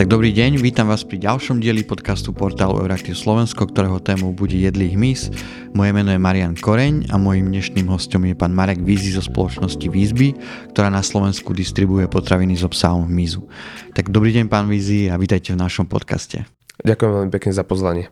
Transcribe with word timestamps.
Tak 0.00 0.08
dobrý 0.08 0.32
deň, 0.32 0.64
vítam 0.64 0.88
vás 0.88 1.04
pri 1.04 1.20
ďalšom 1.20 1.60
dieli 1.60 1.84
podcastu 1.84 2.32
portálu 2.32 2.80
Euraktiv 2.80 3.12
Slovensko, 3.12 3.68
ktorého 3.68 4.00
témou 4.00 4.32
bude 4.32 4.56
jedlý 4.56 4.96
hmyz. 4.96 5.28
Moje 5.76 5.92
meno 5.92 6.08
je 6.08 6.16
Marian 6.16 6.56
Koreň 6.56 7.12
a 7.12 7.20
mojím 7.20 7.52
dnešným 7.52 7.84
hostom 7.84 8.24
je 8.24 8.32
pán 8.32 8.56
Marek 8.56 8.80
Vízy 8.80 9.12
zo 9.12 9.20
spoločnosti 9.20 9.84
Výzby, 9.92 10.40
ktorá 10.72 10.88
na 10.88 11.04
Slovensku 11.04 11.52
distribuje 11.52 12.08
potraviny 12.08 12.56
s 12.56 12.64
obsahom 12.64 13.12
hmyzu. 13.12 13.44
Tak 13.92 14.08
dobrý 14.08 14.32
deň 14.40 14.48
pán 14.48 14.72
Vízy 14.72 15.12
a 15.12 15.20
vítajte 15.20 15.52
v 15.52 15.60
našom 15.60 15.84
podcaste. 15.84 16.48
Ďakujem 16.80 17.10
veľmi 17.20 17.30
pekne 17.36 17.52
za 17.52 17.68
pozvanie. 17.68 18.08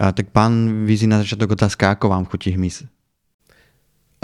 A, 0.00 0.16
tak 0.16 0.32
pán 0.32 0.88
Vízy, 0.88 1.04
na 1.04 1.20
začiatok 1.20 1.60
otázka, 1.60 1.92
ako 1.92 2.08
vám 2.08 2.24
chutí 2.24 2.56
hmyz? 2.56 2.88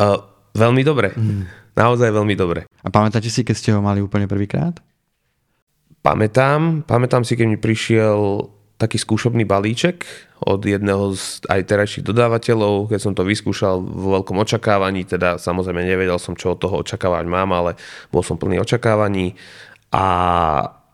Uh, 0.01 0.25
veľmi 0.57 0.81
dobre. 0.89 1.13
Mm. 1.13 1.53
Naozaj 1.77 2.09
veľmi 2.17 2.33
dobre. 2.33 2.65
A 2.81 2.89
pamätáte 2.89 3.29
si, 3.29 3.45
keď 3.45 3.57
ste 3.61 3.77
ho 3.77 3.85
mali 3.85 4.01
úplne 4.01 4.25
prvýkrát? 4.25 4.81
Pamätám, 6.09 6.89
pamätám 6.89 7.21
si, 7.21 7.37
keď 7.37 7.47
mi 7.53 7.59
prišiel 7.61 8.49
taký 8.81 8.97
skúšobný 8.97 9.45
balíček 9.45 10.07
od 10.41 10.63
jedného 10.65 11.13
z 11.13 11.43
aj 11.51 11.67
terajších 11.67 12.07
dodávateľov, 12.07 12.89
keď 12.89 13.01
som 13.03 13.13
to 13.13 13.27
vyskúšal 13.27 13.83
vo 13.83 14.17
veľkom 14.17 14.39
očakávaní, 14.39 15.05
teda 15.05 15.37
samozrejme 15.37 15.85
nevedel 15.85 16.17
som, 16.17 16.39
čo 16.39 16.55
od 16.55 16.63
toho 16.63 16.81
očakávať 16.81 17.27
mám, 17.29 17.53
ale 17.53 17.77
bol 18.09 18.23
som 18.25 18.41
plný 18.41 18.63
očakávaní 18.63 19.35
a, 19.93 20.07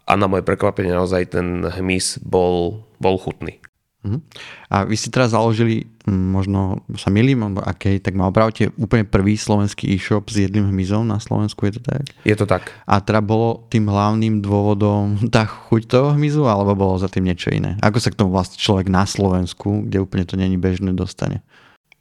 a 0.03 0.13
na 0.17 0.27
moje 0.27 0.43
prekvapenie 0.43 0.91
naozaj 0.91 1.37
ten 1.37 1.63
hmyz 1.63 2.25
bol, 2.25 2.83
bol 2.99 3.15
chutný. 3.21 3.61
Uh-huh. 4.05 4.21
A 4.69 4.85
vy 4.85 5.01
ste 5.01 5.09
teraz 5.09 5.33
založili, 5.33 5.89
možno 6.05 6.85
sa 7.01 7.09
milím, 7.09 7.41
alebo 7.41 7.65
akej, 7.65 8.05
tak 8.05 8.13
ma 8.13 8.29
opravte 8.29 8.69
úplne 8.77 9.09
prvý 9.09 9.41
slovenský 9.41 9.89
e-shop 9.97 10.29
s 10.29 10.45
jedným 10.45 10.69
hmyzom 10.69 11.09
na 11.09 11.17
Slovensku, 11.17 11.65
je 11.65 11.81
to 11.81 11.83
tak? 11.89 12.05
Je 12.29 12.37
to 12.37 12.45
tak. 12.45 12.69
A 12.85 13.01
teda 13.01 13.25
bolo 13.25 13.65
tým 13.73 13.89
hlavným 13.89 14.45
dôvodom 14.45 15.17
tá 15.35 15.49
chuť 15.49 15.89
toho 15.89 16.09
hmyzu, 16.13 16.45
alebo 16.45 16.77
bolo 16.77 17.01
za 17.01 17.09
tým 17.09 17.33
niečo 17.33 17.49
iné? 17.49 17.81
Ako 17.81 17.97
sa 17.97 18.13
k 18.13 18.21
tomu 18.21 18.37
vlastne 18.37 18.61
človek 18.61 18.93
na 18.93 19.09
Slovensku, 19.09 19.89
kde 19.89 20.05
úplne 20.05 20.29
to 20.29 20.37
není 20.37 20.61
bežné, 20.61 20.93
dostane? 20.93 21.41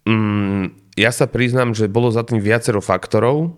Mm, 0.03 0.75
ja 0.99 1.15
sa 1.15 1.25
priznám, 1.31 1.71
že 1.71 1.87
bolo 1.87 2.11
za 2.11 2.27
tým 2.27 2.43
viacero 2.43 2.83
faktorov. 2.83 3.55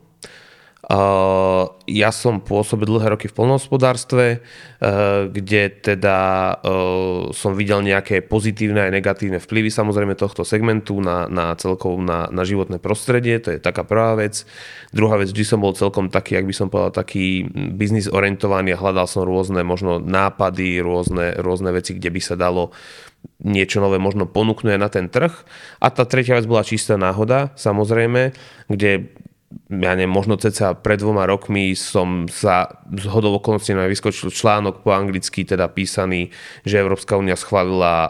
Uh, 0.86 1.66
ja 1.89 2.14
som 2.14 2.38
pôsobil 2.38 2.86
dlhé 2.86 3.17
roky 3.17 3.25
v 3.25 3.33
polnohospodárstve, 3.33 4.38
uh, 4.38 5.25
kde 5.33 5.81
teda 5.81 6.17
uh, 6.61 7.33
som 7.33 7.58
videl 7.58 7.81
nejaké 7.81 8.22
pozitívne 8.22 8.86
aj 8.86 8.94
negatívne 8.94 9.42
vplyvy 9.42 9.73
samozrejme 9.73 10.14
tohto 10.14 10.45
segmentu 10.45 11.02
na, 11.02 11.25
na 11.25 11.58
celkov 11.58 11.97
na, 11.97 12.30
na 12.30 12.45
životné 12.45 12.77
prostredie, 12.77 13.42
to 13.42 13.58
je 13.58 13.58
taká 13.58 13.81
prvá 13.81 14.14
vec. 14.14 14.45
Druhá 14.94 15.17
vec, 15.17 15.33
vždy 15.33 15.42
som 15.42 15.58
bol 15.58 15.73
celkom 15.73 16.14
taký, 16.14 16.38
ak 16.38 16.45
by 16.45 16.53
som 16.53 16.69
povedal, 16.69 17.02
taký 17.02 17.49
biznis 17.73 18.05
orientovaný 18.05 18.77
a 18.77 18.81
hľadal 18.81 19.09
som 19.09 19.25
rôzne 19.25 19.66
možno 19.66 19.97
nápady, 19.97 20.86
rôzne, 20.86 21.33
rôzne 21.42 21.73
veci, 21.73 21.97
kde 21.97 22.14
by 22.14 22.22
sa 22.22 22.38
dalo 22.38 22.70
niečo 23.42 23.81
nové 23.81 23.97
možno 23.97 24.30
ponúknúť 24.30 24.77
na 24.77 24.89
ten 24.89 25.09
trh. 25.09 25.33
A 25.81 25.89
tá 25.89 26.05
tretia 26.05 26.38
vec 26.38 26.45
bola 26.45 26.61
čistá 26.61 26.94
náhoda, 26.94 27.49
samozrejme, 27.58 28.38
kde 28.70 29.14
ja 29.70 29.92
neviem, 29.98 30.11
možno 30.11 30.38
ceca 30.38 30.75
pred 30.78 31.02
dvoma 31.02 31.25
rokmi 31.25 31.73
som 31.73 32.30
sa 32.30 32.86
z 32.92 33.08
hodou 33.09 33.39
okolností 33.39 33.73
na 33.73 33.89
vyskočil 33.89 34.30
článok 34.30 34.86
po 34.86 34.94
anglicky, 34.94 35.42
teda 35.48 35.72
písaný, 35.72 36.30
že 36.67 36.81
Európska 36.81 37.17
únia 37.17 37.34
schválila 37.39 37.95
e, 37.95 38.09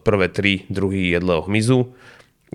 prvé 0.00 0.26
tri 0.32 0.66
druhy 0.66 1.14
jedlého 1.14 1.46
hmyzu 1.46 1.94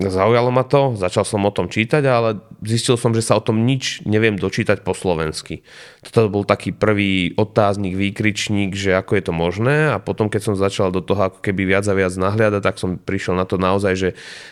Zaujalo 0.02 0.50
ma 0.50 0.66
to, 0.66 0.98
začal 0.98 1.22
som 1.22 1.46
o 1.46 1.52
tom 1.54 1.70
čítať, 1.70 2.02
ale 2.08 2.42
zistil 2.64 2.98
som, 2.98 3.14
že 3.14 3.22
sa 3.22 3.38
o 3.38 3.44
tom 3.44 3.62
nič 3.62 4.02
neviem 4.02 4.34
dočítať 4.34 4.82
po 4.82 4.96
slovensky. 4.96 5.62
Toto 6.02 6.32
bol 6.32 6.42
taký 6.42 6.74
prvý 6.74 7.36
otáznik, 7.38 7.94
výkričník, 7.94 8.74
že 8.74 8.96
ako 8.98 9.12
je 9.14 9.22
to 9.22 9.34
možné 9.36 9.76
a 9.94 10.02
potom, 10.02 10.26
keď 10.26 10.40
som 10.42 10.54
začal 10.58 10.90
do 10.90 11.04
toho 11.04 11.30
ako 11.30 11.38
keby 11.44 11.76
viac 11.76 11.86
a 11.86 11.94
viac 11.94 12.14
nahliadať, 12.16 12.62
tak 12.64 12.80
som 12.80 12.98
prišiel 12.98 13.38
na 13.38 13.46
to 13.46 13.60
naozaj, 13.60 13.94
že 13.94 14.08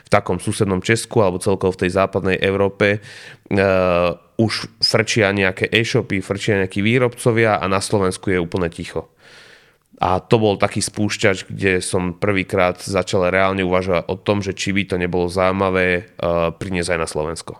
v 0.06 0.10
takom 0.12 0.38
susednom 0.38 0.84
Česku 0.84 1.24
alebo 1.24 1.42
celkovo 1.42 1.74
v 1.74 1.86
tej 1.86 1.90
západnej 1.96 2.36
Európe 2.38 3.00
uh, 3.00 4.14
už 4.38 4.68
frčia 4.80 5.34
nejaké 5.34 5.68
e-shopy, 5.68 6.22
frčia 6.24 6.62
nejakí 6.62 6.80
výrobcovia 6.80 7.58
a 7.58 7.64
na 7.66 7.82
Slovensku 7.82 8.30
je 8.30 8.38
úplne 8.38 8.70
ticho. 8.70 9.10
A 10.00 10.16
to 10.16 10.40
bol 10.40 10.56
taký 10.56 10.80
spúšťač, 10.80 11.52
kde 11.52 11.84
som 11.84 12.16
prvýkrát 12.16 12.80
začal 12.80 13.28
reálne 13.28 13.60
uvažovať 13.60 14.08
o 14.08 14.16
tom, 14.16 14.40
že 14.40 14.56
či 14.56 14.72
by 14.72 14.88
to 14.88 14.96
nebolo 14.96 15.28
zaujímavé 15.28 16.08
uh, 16.16 16.56
priniesť 16.56 16.96
aj 16.96 17.00
na 17.04 17.08
Slovensko. 17.08 17.52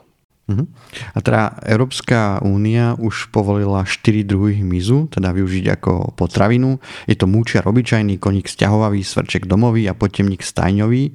Uh-huh. 0.51 0.67
A 1.15 1.19
teda 1.23 1.55
Európska 1.63 2.43
únia 2.43 2.99
už 2.99 3.31
povolila 3.31 3.87
4 3.87 4.27
druhy 4.27 4.65
hmyzu, 4.65 5.13
teda 5.13 5.31
využiť 5.31 5.79
ako 5.79 6.19
potravinu. 6.19 6.83
Je 7.07 7.15
to 7.15 7.31
múčiar 7.31 7.69
obyčajný, 7.71 8.19
koník 8.19 8.51
sťahovavý, 8.51 9.05
svrček 9.05 9.47
domový 9.47 9.87
a 9.87 9.95
potemník 9.95 10.43
stajňový. 10.43 11.15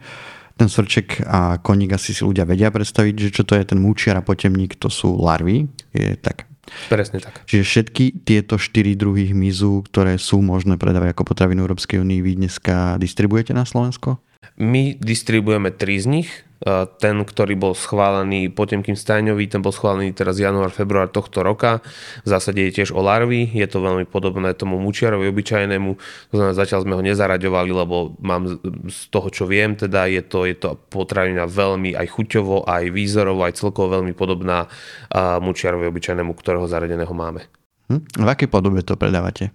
Ten 0.56 0.72
svrček 0.72 1.20
a 1.28 1.60
koník 1.60 1.92
asi 1.92 2.16
si 2.16 2.24
ľudia 2.24 2.48
vedia 2.48 2.72
predstaviť, 2.72 3.16
že 3.28 3.30
čo 3.36 3.44
to 3.44 3.60
je 3.60 3.68
ten 3.68 3.76
múčiar 3.76 4.16
a 4.16 4.24
potemník, 4.24 4.80
to 4.80 4.88
sú 4.88 5.20
larvy. 5.20 5.68
Je 5.92 6.16
tak 6.16 6.48
Presne 6.90 7.22
tak. 7.22 7.46
Čiže 7.46 7.64
všetky 7.64 8.26
tieto 8.26 8.58
štyri 8.58 8.98
druhy 8.98 9.32
hmyzu, 9.32 9.86
ktoré 9.86 10.18
sú 10.18 10.42
možné 10.42 10.76
predávať 10.82 11.14
ako 11.14 11.24
potraviny 11.30 11.62
Európskej 11.62 12.02
únii, 12.02 12.20
vy 12.26 12.32
dneska 12.42 12.98
distribujete 12.98 13.54
na 13.54 13.66
Slovensko? 13.66 14.18
My 14.58 14.96
distribujeme 14.98 15.74
tri 15.74 16.00
z 16.00 16.06
nich. 16.10 16.30
E, 16.66 16.90
ten, 16.98 17.22
ktorý 17.22 17.54
bol 17.54 17.78
schválený 17.78 18.50
Potemkým 18.50 18.98
Stajňový, 18.98 19.46
ten 19.46 19.62
bol 19.62 19.70
schválený 19.70 20.18
teraz 20.18 20.42
január, 20.42 20.74
február 20.74 21.14
tohto 21.14 21.46
roka. 21.46 21.86
V 22.26 22.28
zásade 22.34 22.58
je 22.66 22.82
tiež 22.82 22.90
o 22.90 23.06
larvy, 23.06 23.46
je 23.54 23.70
to 23.70 23.86
veľmi 23.86 24.10
podobné 24.10 24.58
tomu 24.58 24.82
mučiarovi 24.82 25.30
obyčajnému. 25.30 25.92
To 26.30 26.34
znamená, 26.34 26.58
zatiaľ 26.58 26.80
sme 26.82 26.98
ho 26.98 27.06
nezaraďovali, 27.06 27.70
lebo 27.70 28.18
mám 28.18 28.58
z 28.90 29.00
toho, 29.14 29.30
čo 29.30 29.46
viem, 29.46 29.78
teda 29.78 30.10
je 30.10 30.26
to, 30.26 30.50
je 30.50 30.58
to 30.58 30.74
potravina 30.90 31.46
veľmi 31.46 31.94
aj 31.94 32.10
chuťovo, 32.10 32.66
aj 32.66 32.90
výzorovo, 32.90 33.46
aj 33.46 33.62
celkovo 33.62 34.02
veľmi 34.02 34.18
podobná 34.18 34.66
mučiarovi 35.16 35.86
obyčajnému, 35.86 36.34
ktorého 36.34 36.66
zaradeného 36.66 37.14
máme. 37.14 37.46
Hm? 37.94 38.26
V 38.26 38.28
akej 38.28 38.50
podobe 38.50 38.82
to 38.82 38.98
predávate? 38.98 39.54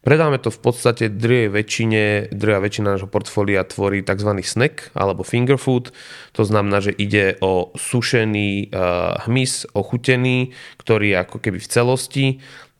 Predáme 0.00 0.40
to 0.40 0.48
v 0.48 0.60
podstate 0.64 1.12
druhej 1.12 1.52
väčšine, 1.52 2.32
druhá 2.32 2.56
väčšina 2.56 2.96
nášho 2.96 3.04
portfólia 3.04 3.68
tvorí 3.68 4.00
tzv. 4.00 4.32
snack 4.40 4.88
alebo 4.96 5.20
finger 5.20 5.60
food. 5.60 5.92
To 6.32 6.42
znamená, 6.48 6.80
že 6.80 6.96
ide 6.96 7.36
o 7.44 7.68
sušený 7.76 8.72
uh, 8.72 9.28
hmyz, 9.28 9.68
ochutený, 9.76 10.56
ktorý 10.80 11.12
je 11.12 11.16
ako 11.20 11.36
keby 11.44 11.58
v 11.60 11.68
celosti 11.68 12.26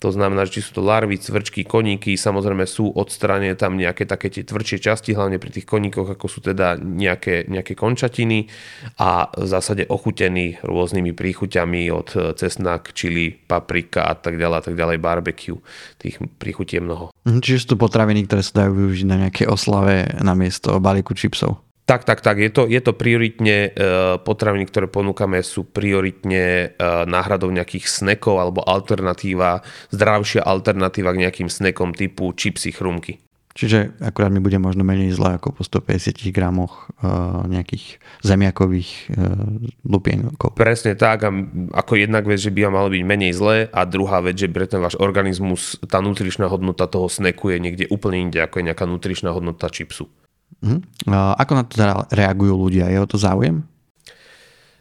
to 0.01 0.09
znamená, 0.09 0.49
že 0.49 0.59
či 0.59 0.61
sú 0.65 0.81
to 0.81 0.83
larvy, 0.83 1.21
cvrčky, 1.21 1.69
koníky, 1.69 2.17
samozrejme 2.17 2.65
sú 2.65 2.89
odstranené 2.89 3.53
tam 3.53 3.77
nejaké 3.77 4.09
také 4.09 4.33
tie 4.33 4.49
tvrdšie 4.49 4.81
časti, 4.81 5.13
hlavne 5.13 5.37
pri 5.37 5.53
tých 5.53 5.69
koníkoch, 5.69 6.17
ako 6.17 6.27
sú 6.27 6.41
teda 6.41 6.81
nejaké, 6.81 7.45
nejaké 7.53 7.77
končatiny 7.77 8.49
a 8.97 9.29
v 9.29 9.45
zásade 9.45 9.85
ochutení 9.93 10.57
rôznymi 10.65 11.13
príchuťami 11.13 11.93
od 11.93 12.33
cesnak, 12.41 12.97
čili, 12.97 13.29
paprika 13.29 14.09
a 14.09 14.17
tak 14.17 14.41
ďalej 14.41 14.57
a 14.57 14.65
tak 14.65 14.75
ďalej, 14.81 14.97
barbecue. 15.05 15.61
Tých 16.01 16.17
príchutí 16.41 16.81
je 16.81 16.83
mnoho. 16.83 17.05
Mhm, 17.29 17.45
čiže 17.45 17.69
sú 17.69 17.77
to 17.77 17.85
potraviny, 17.85 18.25
ktoré 18.25 18.41
sa 18.41 18.65
dajú 18.65 18.89
využiť 18.89 19.07
na 19.07 19.29
nejaké 19.29 19.45
oslave 19.45 20.17
namiesto 20.25 20.81
balíku 20.81 21.13
čipsov. 21.13 21.70
Tak, 21.91 22.07
tak, 22.07 22.23
tak. 22.23 22.39
Je 22.39 22.55
to, 22.55 22.71
je 22.71 22.79
to 22.79 22.95
prioritne, 22.95 23.75
uh, 23.75 24.15
potraviny, 24.23 24.63
ktoré 24.71 24.87
ponúkame, 24.87 25.43
sú 25.43 25.67
prioritne 25.67 26.71
uh, 26.79 27.03
náhradou 27.03 27.51
nejakých 27.51 27.91
snekov 27.91 28.39
alebo 28.39 28.63
alternatíva, 28.63 29.67
zdravšia 29.91 30.47
alternatíva 30.47 31.11
k 31.11 31.27
nejakým 31.27 31.49
snekom 31.51 31.91
typu 31.91 32.31
čipsy, 32.31 32.71
chrumky. 32.71 33.19
Čiže 33.59 33.99
akurát 33.99 34.31
mi 34.31 34.39
bude 34.39 34.55
možno 34.63 34.87
menej 34.87 35.11
zle 35.19 35.35
ako 35.35 35.59
po 35.59 35.63
150 35.67 36.31
gramoch 36.31 36.95
uh, 37.03 37.43
nejakých 37.51 37.99
zemiakových 38.23 39.11
uh, 39.11 39.59
lupienkov. 39.83 40.55
Presne 40.55 40.95
tak. 40.95 41.27
A 41.27 41.35
ako 41.75 41.99
jednak 41.99 42.23
vec, 42.23 42.39
že 42.39 42.55
by 42.55 42.71
mal 42.71 42.87
byť 42.87 43.03
menej 43.03 43.35
zle 43.35 43.67
a 43.67 43.81
druhá 43.83 44.23
vec, 44.23 44.39
že 44.39 44.47
pre 44.47 44.71
ten 44.71 44.79
váš 44.79 44.95
organizmus 45.03 45.75
tá 45.91 45.99
nutričná 45.99 46.47
hodnota 46.47 46.87
toho 46.87 47.11
sneku 47.11 47.51
je 47.51 47.59
niekde 47.59 47.85
úplne 47.91 48.31
inde, 48.31 48.39
ako 48.39 48.63
je 48.63 48.67
nejaká 48.71 48.87
nutričná 48.87 49.35
hodnota 49.35 49.67
čipsu. 49.67 50.07
Uh-huh. 50.61 50.81
Ako 51.41 51.53
na 51.57 51.65
to 51.65 51.77
teda 51.77 52.05
reagujú 52.13 52.53
ľudia? 52.53 52.93
Je 52.93 53.01
o 53.01 53.09
to 53.09 53.17
záujem? 53.17 53.65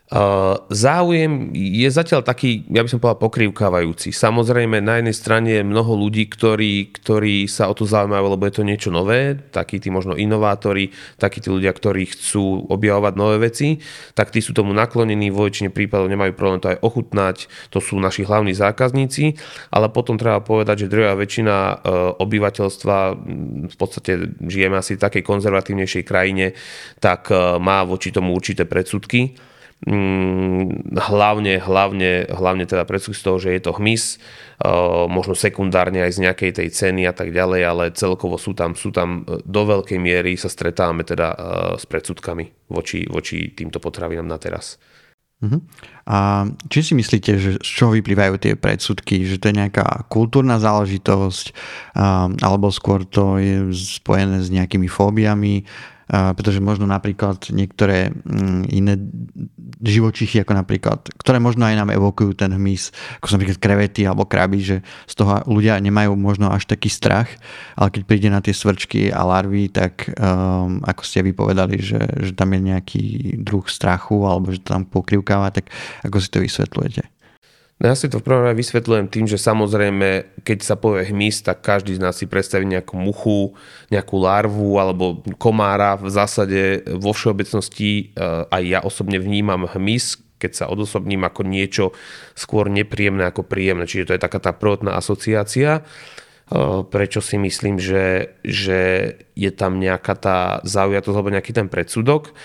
Uh, 0.09 0.65
záujem 0.73 1.53
je 1.53 1.85
zatiaľ 1.85 2.25
taký, 2.25 2.65
ja 2.73 2.81
by 2.81 2.89
som 2.89 2.97
povedal, 2.97 3.29
pokrývkávajúci. 3.29 4.09
Samozrejme, 4.09 4.81
na 4.81 4.97
jednej 4.97 5.13
strane 5.13 5.61
je 5.61 5.61
mnoho 5.61 5.93
ľudí, 5.93 6.25
ktorí, 6.25 6.97
ktorí 6.97 7.45
sa 7.45 7.69
o 7.69 7.77
to 7.77 7.85
zaujímajú, 7.85 8.25
lebo 8.33 8.41
je 8.49 8.57
to 8.57 8.65
niečo 8.65 8.89
nové, 8.89 9.37
takí 9.53 9.77
tí 9.77 9.93
možno 9.93 10.17
inovátori, 10.17 10.89
takí 11.21 11.45
tí 11.45 11.53
ľudia, 11.53 11.69
ktorí 11.77 12.09
chcú 12.09 12.65
objavovať 12.73 13.13
nové 13.21 13.53
veci, 13.53 13.85
tak 14.17 14.33
tí 14.33 14.41
sú 14.41 14.57
tomu 14.57 14.73
naklonení, 14.73 15.29
vo 15.29 15.45
väčšine 15.45 15.69
prípadov 15.69 16.09
nemajú 16.09 16.33
problém 16.33 16.57
to 16.57 16.73
aj 16.73 16.81
ochutnať, 16.81 17.45
to 17.69 17.77
sú 17.77 18.01
naši 18.01 18.25
hlavní 18.25 18.57
zákazníci, 18.57 19.37
ale 19.69 19.93
potom 19.93 20.17
treba 20.17 20.41
povedať, 20.41 20.89
že 20.89 20.91
druhá 20.91 21.13
väčšina 21.13 21.53
uh, 21.53 21.77
obyvateľstva, 22.17 22.97
v 23.69 23.75
podstate 23.77 24.41
žijeme 24.41 24.73
asi 24.73 24.97
v 24.97 25.05
takej 25.05 25.21
konzervatívnejšej 25.21 26.01
krajine, 26.01 26.57
tak 26.97 27.29
uh, 27.29 27.61
má 27.61 27.85
voči 27.85 28.09
tomu 28.09 28.33
určité 28.33 28.65
predsudky 28.65 29.48
hlavne, 30.99 31.55
hlavne, 31.63 32.27
hlavne 32.27 32.65
teda 32.67 32.83
predsudky 32.83 33.15
z 33.15 33.23
toho, 33.23 33.37
že 33.39 33.49
je 33.55 33.61
to 33.63 33.71
hmyz, 33.79 34.19
možno 35.07 35.39
sekundárne 35.39 36.03
aj 36.03 36.19
z 36.19 36.23
nejakej 36.27 36.51
tej 36.51 36.67
ceny 36.67 37.07
a 37.07 37.15
tak 37.15 37.31
ďalej, 37.31 37.61
ale 37.63 37.83
celkovo 37.95 38.35
sú 38.35 38.51
tam, 38.51 38.75
sú 38.75 38.91
tam 38.91 39.23
e, 39.23 39.39
do 39.47 39.63
veľkej 39.63 39.95
miery 39.95 40.35
sa 40.35 40.51
stretávame 40.51 41.07
teda 41.07 41.31
e, 41.31 41.37
s 41.79 41.87
predsudkami 41.87 42.67
voči, 42.67 43.07
voči 43.07 43.55
týmto 43.55 43.79
potravinám 43.79 44.27
na 44.27 44.35
teraz. 44.35 44.75
Uh-huh. 45.39 45.63
A 46.03 46.43
či 46.67 46.83
si 46.83 46.91
myslíte, 46.99 47.39
že 47.39 47.49
z 47.63 47.69
čoho 47.71 47.95
vyplývajú 47.95 48.35
tie 48.35 48.59
predsudky? 48.59 49.23
Že 49.23 49.39
to 49.39 49.47
je 49.47 49.59
nejaká 49.63 49.87
kultúrna 50.11 50.59
záležitosť, 50.59 51.55
alebo 52.43 52.67
skôr 52.75 53.07
to 53.07 53.39
je 53.39 53.71
spojené 53.71 54.43
s 54.43 54.51
nejakými 54.51 54.91
fóbiami? 54.91 55.63
Pretože 56.09 56.57
možno 56.57 56.89
napríklad 56.89 57.53
niektoré 57.53 58.09
mm, 58.09 58.61
iné 58.73 58.97
živočichy, 59.85 60.41
ako 60.41 60.57
napríklad, 60.57 61.05
ktoré 61.21 61.37
možno 61.37 61.69
aj 61.69 61.77
nám 61.77 61.93
evokujú 61.93 62.33
ten 62.33 62.49
hmyz, 62.49 62.89
ako 63.21 63.25
sú 63.29 63.33
napríklad 63.37 63.59
krevety 63.61 64.01
alebo 64.09 64.25
kraby, 64.25 64.59
že 64.59 64.77
z 65.05 65.13
toho 65.13 65.45
ľudia 65.45 65.77
nemajú 65.77 66.17
možno 66.17 66.49
až 66.49 66.65
taký 66.65 66.89
strach, 66.89 67.29
ale 67.77 67.93
keď 67.93 68.01
príde 68.09 68.29
na 68.33 68.41
tie 68.41 68.57
svrčky 68.57 69.13
a 69.13 69.21
larvy, 69.21 69.69
tak 69.69 70.09
um, 70.17 70.81
ako 70.81 71.01
ste 71.05 71.21
vypovedali, 71.29 71.77
že, 71.77 72.01
že 72.25 72.31
tam 72.33 72.57
je 72.57 72.59
nejaký 72.73 73.03
druh 73.45 73.69
strachu 73.69 74.25
alebo 74.25 74.49
že 74.49 74.65
tam 74.65 74.89
pokrivkáva, 74.89 75.53
tak 75.53 75.69
ako 76.01 76.17
si 76.17 76.27
to 76.33 76.41
vysvetľujete? 76.41 77.18
No 77.79 77.87
ja 77.87 77.95
si 77.95 78.11
to 78.11 78.19
v 78.19 78.27
prvom 78.27 78.43
rade 78.43 78.59
vysvetľujem 78.59 79.07
tým, 79.07 79.23
že 79.23 79.39
samozrejme, 79.39 80.35
keď 80.43 80.59
sa 80.67 80.75
povie 80.75 81.07
hmyz, 81.07 81.47
tak 81.47 81.63
každý 81.63 81.95
z 81.95 82.03
nás 82.03 82.19
si 82.19 82.27
predstaví 82.27 82.67
nejakú 82.67 82.99
muchu, 82.99 83.55
nejakú 83.87 84.19
larvu 84.19 84.75
alebo 84.75 85.23
komára. 85.39 85.95
V 85.95 86.11
zásade 86.11 86.83
vo 86.99 87.15
všeobecnosti 87.15 88.11
e, 88.11 88.27
aj 88.51 88.63
ja 88.67 88.79
osobne 88.83 89.15
vnímam 89.15 89.63
hmyz, 89.63 90.19
keď 90.43 90.51
sa 90.51 90.65
odosobním 90.67 91.23
ako 91.23 91.47
niečo 91.47 91.95
skôr 92.35 92.67
nepríjemné 92.67 93.31
ako 93.31 93.47
príjemné. 93.47 93.87
Čiže 93.87 94.11
to 94.11 94.15
je 94.19 94.25
taká 94.27 94.43
tá 94.43 94.51
prvotná 94.51 94.99
asociácia. 94.99 95.79
E, 95.79 95.81
prečo 96.83 97.23
si 97.23 97.39
myslím, 97.39 97.79
že, 97.79 98.35
že 98.43 98.79
je 99.39 99.51
tam 99.55 99.79
nejaká 99.79 100.19
tá 100.19 100.59
zaujatosť 100.67 101.15
alebo 101.15 101.31
nejaký 101.31 101.55
ten 101.55 101.71
predsudok 101.71 102.35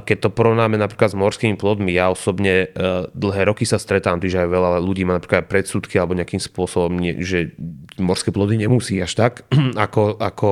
keď 0.00 0.16
to 0.24 0.28
porovnáme 0.32 0.80
napríklad 0.80 1.12
s 1.12 1.18
morskými 1.18 1.60
plodmi, 1.60 1.92
ja 1.92 2.08
osobne 2.08 2.70
e, 2.72 3.06
dlhé 3.12 3.42
roky 3.44 3.68
sa 3.68 3.76
stretám, 3.76 4.22
že 4.22 4.40
aj 4.40 4.48
veľa 4.48 4.70
ľudí 4.80 5.04
má 5.04 5.20
napríklad 5.20 5.50
predsudky 5.50 6.00
alebo 6.00 6.16
nejakým 6.16 6.40
spôsobom, 6.40 6.96
že 7.20 7.52
morské 8.00 8.32
plody 8.32 8.56
nemusí 8.56 8.96
až 9.02 9.12
tak, 9.12 9.32
ako, 9.84 10.16
ako 10.16 10.48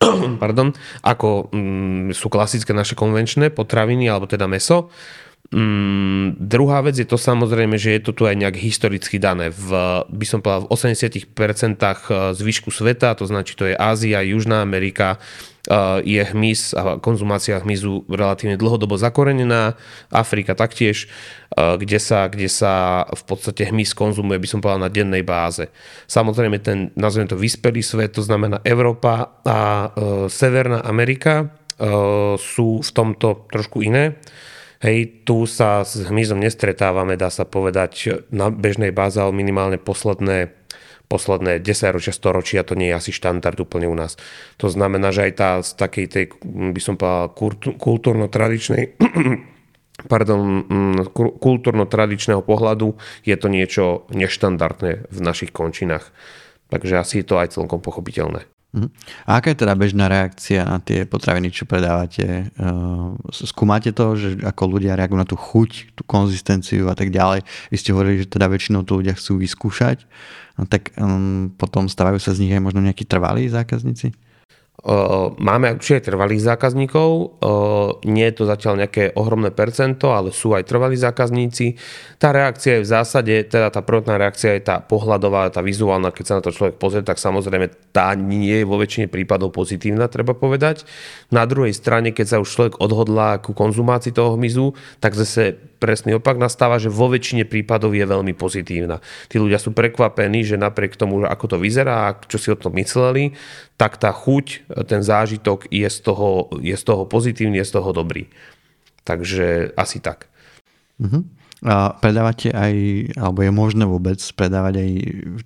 pardon, 0.42 0.72
ako 1.04 1.52
mm, 1.52 2.16
sú 2.16 2.32
klasické 2.32 2.72
naše 2.72 2.96
konvenčné 2.96 3.52
potraviny 3.52 4.08
alebo 4.08 4.24
teda 4.24 4.48
meso. 4.48 4.88
Mm, 5.52 6.40
druhá 6.40 6.80
vec 6.80 6.96
je 6.96 7.04
to 7.04 7.20
samozrejme, 7.20 7.76
že 7.76 8.00
je 8.00 8.00
to 8.00 8.16
tu 8.16 8.24
aj 8.24 8.40
nejak 8.40 8.56
historicky 8.56 9.20
dané. 9.20 9.52
V, 9.52 9.68
by 10.08 10.24
som 10.24 10.40
povedal, 10.40 10.64
v 10.64 10.72
80% 10.72 11.28
e, 11.28 11.96
zvyšku 12.32 12.72
sveta, 12.72 13.12
to 13.12 13.28
znači 13.28 13.52
to 13.52 13.68
je 13.68 13.76
Ázia, 13.76 14.24
Južná 14.24 14.64
Amerika, 14.64 15.20
e, 15.68 16.08
je 16.08 16.24
hmyz 16.24 16.72
a 16.72 16.96
konzumácia 17.04 17.60
hmyzu 17.60 18.08
relatívne 18.08 18.56
dlhodobo 18.56 18.96
zakorenená. 18.96 19.76
Afrika 20.08 20.56
taktiež, 20.56 21.04
e, 21.52 21.76
kde 21.76 22.00
sa, 22.00 22.32
kde 22.32 22.48
sa 22.48 23.04
v 23.12 23.22
podstate 23.28 23.68
hmyz 23.68 23.92
konzumuje, 23.92 24.40
by 24.40 24.48
som 24.48 24.64
povedal, 24.64 24.80
na 24.80 24.88
dennej 24.88 25.20
báze. 25.20 25.68
Samozrejme 26.08 26.64
ten, 26.64 26.96
nazveme 26.96 27.28
to 27.28 27.36
vyspelý 27.36 27.84
svet, 27.84 28.16
to 28.16 28.24
znamená 28.24 28.64
Európa 28.64 29.36
a 29.44 29.92
Severná 30.32 30.80
Amerika 30.80 31.60
sú 32.38 32.78
v 32.78 32.90
tomto 32.94 33.50
trošku 33.50 33.82
iné. 33.82 34.22
Hej, 34.82 35.22
tu 35.22 35.46
sa 35.46 35.86
s 35.86 35.94
hmyzom 35.94 36.42
nestretávame, 36.42 37.14
dá 37.14 37.30
sa 37.30 37.46
povedať, 37.46 38.26
na 38.34 38.50
bežnej 38.50 38.90
báze, 38.90 39.14
ale 39.14 39.30
minimálne 39.30 39.78
posledné, 39.78 40.50
posledné 41.06 41.62
10 41.62 41.94
ročia, 41.94 42.10
storočia, 42.10 42.66
to 42.66 42.74
nie 42.74 42.90
je 42.90 42.98
asi 42.98 43.10
štandard 43.14 43.54
úplne 43.62 43.86
u 43.86 43.94
nás. 43.94 44.18
To 44.58 44.66
znamená, 44.66 45.14
že 45.14 45.30
aj 45.30 45.32
tá 45.38 45.50
z 45.62 45.70
takej 45.78 46.06
tej, 46.10 46.24
by 46.74 46.80
som 46.82 46.98
povedal, 46.98 47.30
kultúrno-tradičnej 47.78 48.98
pardon, 50.12 50.66
mm, 50.66 51.14
kultúrno-tradičného 51.14 52.42
pohľadu 52.42 52.98
je 53.22 53.36
to 53.38 53.46
niečo 53.46 53.84
neštandardné 54.10 55.06
v 55.06 55.18
našich 55.22 55.54
končinách. 55.54 56.10
Takže 56.74 56.98
asi 56.98 57.22
je 57.22 57.26
to 57.28 57.38
aj 57.38 57.54
celkom 57.54 57.78
pochopiteľné. 57.78 58.48
Uh-huh. 58.72 58.88
A 59.28 59.36
aká 59.36 59.52
je 59.52 59.60
teda 59.60 59.76
bežná 59.76 60.08
reakcia 60.08 60.64
na 60.64 60.80
tie 60.80 61.04
potraviny, 61.04 61.52
čo 61.52 61.68
predávate? 61.68 62.48
Uh, 62.56 63.20
skúmate 63.28 63.92
to, 63.92 64.16
že 64.16 64.40
ako 64.40 64.80
ľudia 64.80 64.96
reagujú 64.96 65.18
na 65.20 65.28
tú 65.28 65.36
chuť, 65.36 65.92
tú 65.92 66.02
konzistenciu 66.08 66.88
a 66.88 66.96
tak 66.96 67.12
ďalej? 67.12 67.44
Vy 67.68 67.76
ste 67.76 67.92
hovorili, 67.92 68.24
že 68.24 68.32
teda 68.32 68.48
väčšinou 68.48 68.80
to 68.88 69.04
ľudia 69.04 69.12
chcú 69.12 69.44
vyskúšať, 69.44 70.08
no 70.56 70.64
tak 70.64 70.88
um, 70.96 71.52
potom 71.52 71.84
stávajú 71.84 72.16
sa 72.16 72.32
z 72.32 72.48
nich 72.48 72.52
aj 72.56 72.64
možno 72.64 72.80
nejakí 72.80 73.04
trvalí 73.04 73.44
zákazníci? 73.52 74.16
Máme 75.38 75.78
určite 75.78 76.10
trvalých 76.10 76.42
zákazníkov, 76.42 77.38
nie 78.02 78.26
je 78.26 78.34
to 78.34 78.50
zatiaľ 78.50 78.82
nejaké 78.82 79.14
ohromné 79.14 79.54
percento, 79.54 80.10
ale 80.10 80.34
sú 80.34 80.58
aj 80.58 80.66
trvalí 80.66 80.98
zákazníci. 80.98 81.78
Tá 82.18 82.34
reakcia 82.34 82.80
je 82.80 82.82
v 82.82 82.90
zásade, 82.90 83.34
teda 83.46 83.70
tá 83.70 83.78
prvotná 83.86 84.18
reakcia 84.18 84.58
je 84.58 84.66
tá 84.66 84.82
pohľadová, 84.82 85.54
tá 85.54 85.62
vizuálna, 85.62 86.10
keď 86.10 86.24
sa 86.26 86.36
na 86.40 86.42
to 86.42 86.50
človek 86.50 86.82
pozrie, 86.82 87.06
tak 87.06 87.22
samozrejme 87.22 87.94
tá 87.94 88.10
nie 88.18 88.58
je 88.58 88.66
vo 88.66 88.74
väčšine 88.74 89.06
prípadov 89.06 89.54
pozitívna, 89.54 90.10
treba 90.10 90.34
povedať. 90.34 90.82
Na 91.30 91.46
druhej 91.46 91.78
strane, 91.78 92.10
keď 92.10 92.26
sa 92.26 92.40
už 92.42 92.50
človek 92.50 92.74
odhodlá 92.82 93.38
ku 93.38 93.54
konzumácii 93.54 94.10
toho 94.10 94.34
hmyzu, 94.34 94.74
tak 94.98 95.14
zase 95.14 95.62
presný 95.78 96.18
opak 96.18 96.38
nastáva, 96.38 96.78
že 96.78 96.90
vo 96.90 97.10
väčšine 97.10 97.46
prípadov 97.46 97.90
je 97.90 98.06
veľmi 98.06 98.34
pozitívna. 98.38 99.02
Tí 99.26 99.42
ľudia 99.42 99.58
sú 99.58 99.74
prekvapení, 99.74 100.46
že 100.46 100.54
napriek 100.54 100.94
tomu, 100.94 101.26
ako 101.26 101.54
to 101.54 101.56
vyzerá 101.58 102.18
čo 102.30 102.38
si 102.38 102.54
o 102.54 102.58
tom 102.58 102.78
mysleli, 102.78 103.34
tak 103.74 103.98
tá 103.98 104.14
chuť, 104.14 104.70
ten 104.88 105.04
zážitok 105.04 105.68
je 105.68 105.88
z 105.88 105.98
toho, 106.00 106.48
je 106.60 106.76
z 106.76 106.84
toho 106.84 107.04
pozitívny, 107.04 107.60
je 107.60 107.68
z 107.68 107.72
toho 107.78 107.90
dobrý. 107.92 108.28
Takže 109.02 109.74
asi 109.74 109.98
tak. 109.98 110.30
Uh-huh. 111.02 111.26
A 111.62 111.94
predávate 111.94 112.50
aj, 112.50 112.74
alebo 113.18 113.42
je 113.42 113.52
možné 113.54 113.84
vôbec 113.86 114.18
predávať 114.34 114.82
aj 114.82 114.90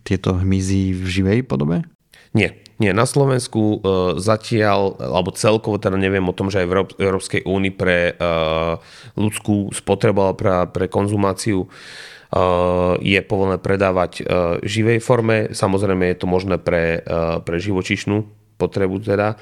tieto 0.05 0.37
hmyzy 0.37 0.97
v 0.97 1.05
živej 1.05 1.39
podobe? 1.45 1.85
Nie, 2.37 2.61
nie, 2.77 2.93
na 2.93 3.09
Slovensku 3.09 3.61
uh, 3.61 3.81
zatiaľ, 4.21 5.01
alebo 5.01 5.33
celkovo 5.33 5.81
teda 5.81 5.97
neviem 5.97 6.25
o 6.29 6.37
tom, 6.37 6.53
že 6.53 6.65
aj 6.65 6.69
v 6.69 6.75
Európskej 7.01 7.43
únii 7.49 7.73
pre 7.73 8.13
uh, 8.13 8.77
ľudskú 9.17 9.73
spotrebu 9.73 10.21
alebo 10.21 10.37
pre, 10.37 10.53
pre 10.69 10.85
konzumáciu 10.89 11.65
uh, 11.65 11.69
je 13.01 13.21
povolené 13.25 13.57
predávať 13.57 14.21
živej 14.65 15.01
forme. 15.01 15.53
Samozrejme 15.57 16.13
je 16.13 16.19
to 16.21 16.27
možné 16.29 16.61
pre, 16.61 17.01
pre 17.45 17.57
živočišnú 17.57 18.46
potrebu 18.57 19.01
teda 19.01 19.37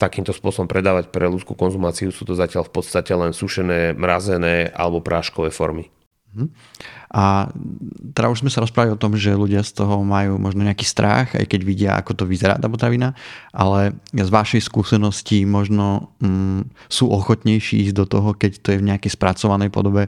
takýmto 0.00 0.32
spôsobom 0.32 0.64
predávať 0.64 1.12
pre 1.12 1.28
ľudskú 1.28 1.52
konzumáciu 1.52 2.08
sú 2.08 2.24
to 2.24 2.32
zatiaľ 2.32 2.64
v 2.64 2.72
podstate 2.80 3.12
len 3.12 3.36
sušené, 3.36 3.92
mrazené 3.92 4.72
alebo 4.72 5.04
práškové 5.04 5.52
formy. 5.52 5.92
Mhm. 6.30 6.46
A 7.10 7.50
teda 8.14 8.30
už 8.30 8.46
sme 8.46 8.54
sa 8.54 8.62
rozprávali 8.62 8.94
o 8.94 9.00
tom, 9.02 9.18
že 9.18 9.34
ľudia 9.34 9.66
z 9.66 9.82
toho 9.82 9.98
majú 10.06 10.38
možno 10.38 10.62
nejaký 10.62 10.86
strach, 10.86 11.34
aj 11.34 11.42
keď 11.42 11.60
vidia, 11.66 11.90
ako 11.98 12.22
to 12.22 12.24
vyzerá 12.24 12.54
tá 12.54 12.70
potravina, 12.70 13.18
ale 13.50 13.98
z 14.14 14.30
vašej 14.30 14.62
skúsenosti 14.62 15.42
možno 15.42 16.14
mm, 16.22 16.70
sú 16.86 17.10
ochotnejší 17.10 17.90
ísť 17.90 17.94
do 17.98 18.06
toho, 18.06 18.30
keď 18.38 18.62
to 18.62 18.68
je 18.70 18.78
v 18.78 18.88
nejakej 18.94 19.10
spracovanej 19.10 19.74
podobe, 19.74 20.06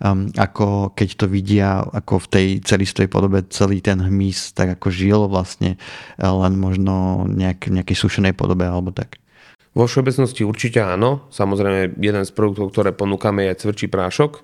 um, 0.00 0.32
ako 0.34 0.96
keď 0.96 1.08
to 1.14 1.26
vidia 1.28 1.84
ako 1.84 2.24
v 2.24 2.30
tej 2.32 2.46
celistvej 2.64 3.08
podobe 3.12 3.44
celý 3.52 3.84
ten 3.84 4.00
hmyz, 4.00 4.56
tak 4.56 4.80
ako 4.80 4.88
žil 4.88 5.20
vlastne 5.28 5.76
len 6.18 6.54
možno 6.56 7.24
nejak, 7.28 7.68
nejakej 7.68 7.96
sušenej 7.96 8.34
podobe 8.34 8.64
alebo 8.64 8.90
tak. 8.90 9.20
Vo 9.70 9.86
všeobecnosti 9.86 10.42
určite 10.42 10.82
áno. 10.82 11.30
Samozrejme, 11.30 11.94
jeden 12.02 12.24
z 12.26 12.32
produktov, 12.34 12.74
ktoré 12.74 12.90
ponúkame 12.90 13.46
je 13.46 13.62
cvrčí 13.62 13.86
prášok 13.86 14.42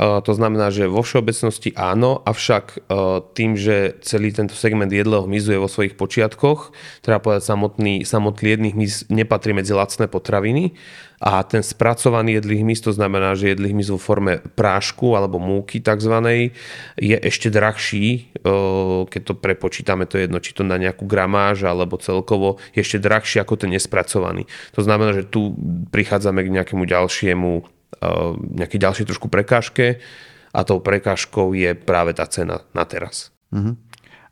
to 0.00 0.32
znamená, 0.32 0.72
že 0.72 0.88
vo 0.88 1.04
všeobecnosti 1.04 1.76
áno, 1.76 2.24
avšak 2.24 2.88
tým, 3.36 3.58
že 3.58 4.00
celý 4.00 4.32
tento 4.32 4.56
segment 4.56 4.88
jedlého 4.88 5.28
hmyzu 5.28 5.52
je 5.52 5.60
vo 5.60 5.68
svojich 5.68 5.94
počiatkoch, 6.00 6.72
teda 7.04 7.20
povedať 7.20 7.44
samotný, 7.44 8.02
samotný 8.08 8.46
jedný 8.56 8.68
hmyz 8.72 9.12
nepatrí 9.12 9.52
medzi 9.52 9.76
lacné 9.76 10.08
potraviny 10.08 10.74
a 11.22 11.46
ten 11.46 11.62
spracovaný 11.62 12.42
jedlý 12.42 12.66
hmyz, 12.66 12.82
to 12.82 12.90
znamená, 12.90 13.38
že 13.38 13.54
jedlý 13.54 13.70
hmyz 13.70 13.94
vo 13.94 14.00
forme 14.02 14.42
prášku 14.58 15.14
alebo 15.14 15.38
múky 15.38 15.78
tzv. 15.78 16.50
je 16.98 17.16
ešte 17.22 17.46
drahší, 17.46 18.34
keď 19.06 19.22
to 19.22 19.34
prepočítame, 19.38 20.02
to 20.10 20.18
jedno, 20.18 20.42
či 20.42 20.50
to 20.50 20.66
na 20.66 20.82
nejakú 20.82 21.06
gramáž 21.06 21.62
alebo 21.62 21.94
celkovo, 22.02 22.58
je 22.74 22.82
ešte 22.82 22.98
drahší 22.98 23.38
ako 23.38 23.54
ten 23.54 23.70
nespracovaný. 23.70 24.50
To 24.74 24.82
znamená, 24.82 25.14
že 25.14 25.22
tu 25.22 25.54
prichádzame 25.94 26.42
k 26.42 26.54
nejakému 26.58 26.82
ďalšiemu 26.90 27.70
nejaké 28.58 28.82
ďalšie 28.82 29.06
trošku 29.06 29.30
prekážke 29.30 30.02
a 30.50 30.60
tou 30.66 30.82
prekážkou 30.82 31.54
je 31.54 31.72
práve 31.78 32.12
tá 32.12 32.26
cena 32.26 32.66
na 32.74 32.84
teraz. 32.84 33.30
Uh-huh. 33.54 33.78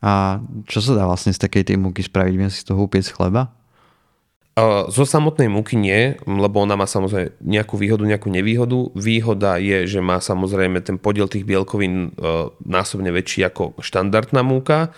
A 0.01 0.41
čo 0.65 0.81
sa 0.81 0.97
dá 0.97 1.05
vlastne 1.05 1.31
z 1.31 1.41
takej 1.41 1.73
tej 1.73 1.77
múky 1.77 2.01
spraviť? 2.05 2.35
Viem 2.35 2.51
si 2.53 2.65
z 2.65 2.73
toho 2.73 2.85
upiec 2.85 3.05
chleba? 3.09 3.53
Zo 4.93 5.09
samotnej 5.09 5.49
múky 5.49 5.73
nie, 5.79 6.21
lebo 6.29 6.61
ona 6.61 6.77
má 6.77 6.85
samozrejme 6.85 7.41
nejakú 7.41 7.81
výhodu, 7.81 8.05
nejakú 8.05 8.29
nevýhodu. 8.29 8.93
Výhoda 8.93 9.57
je, 9.57 9.89
že 9.89 10.05
má 10.05 10.21
samozrejme 10.21 10.85
ten 10.85 11.01
podiel 11.01 11.33
tých 11.33 11.49
bielkovín 11.49 12.13
násobne 12.61 13.09
väčší 13.09 13.49
ako 13.49 13.81
štandardná 13.81 14.45
múka. 14.45 14.93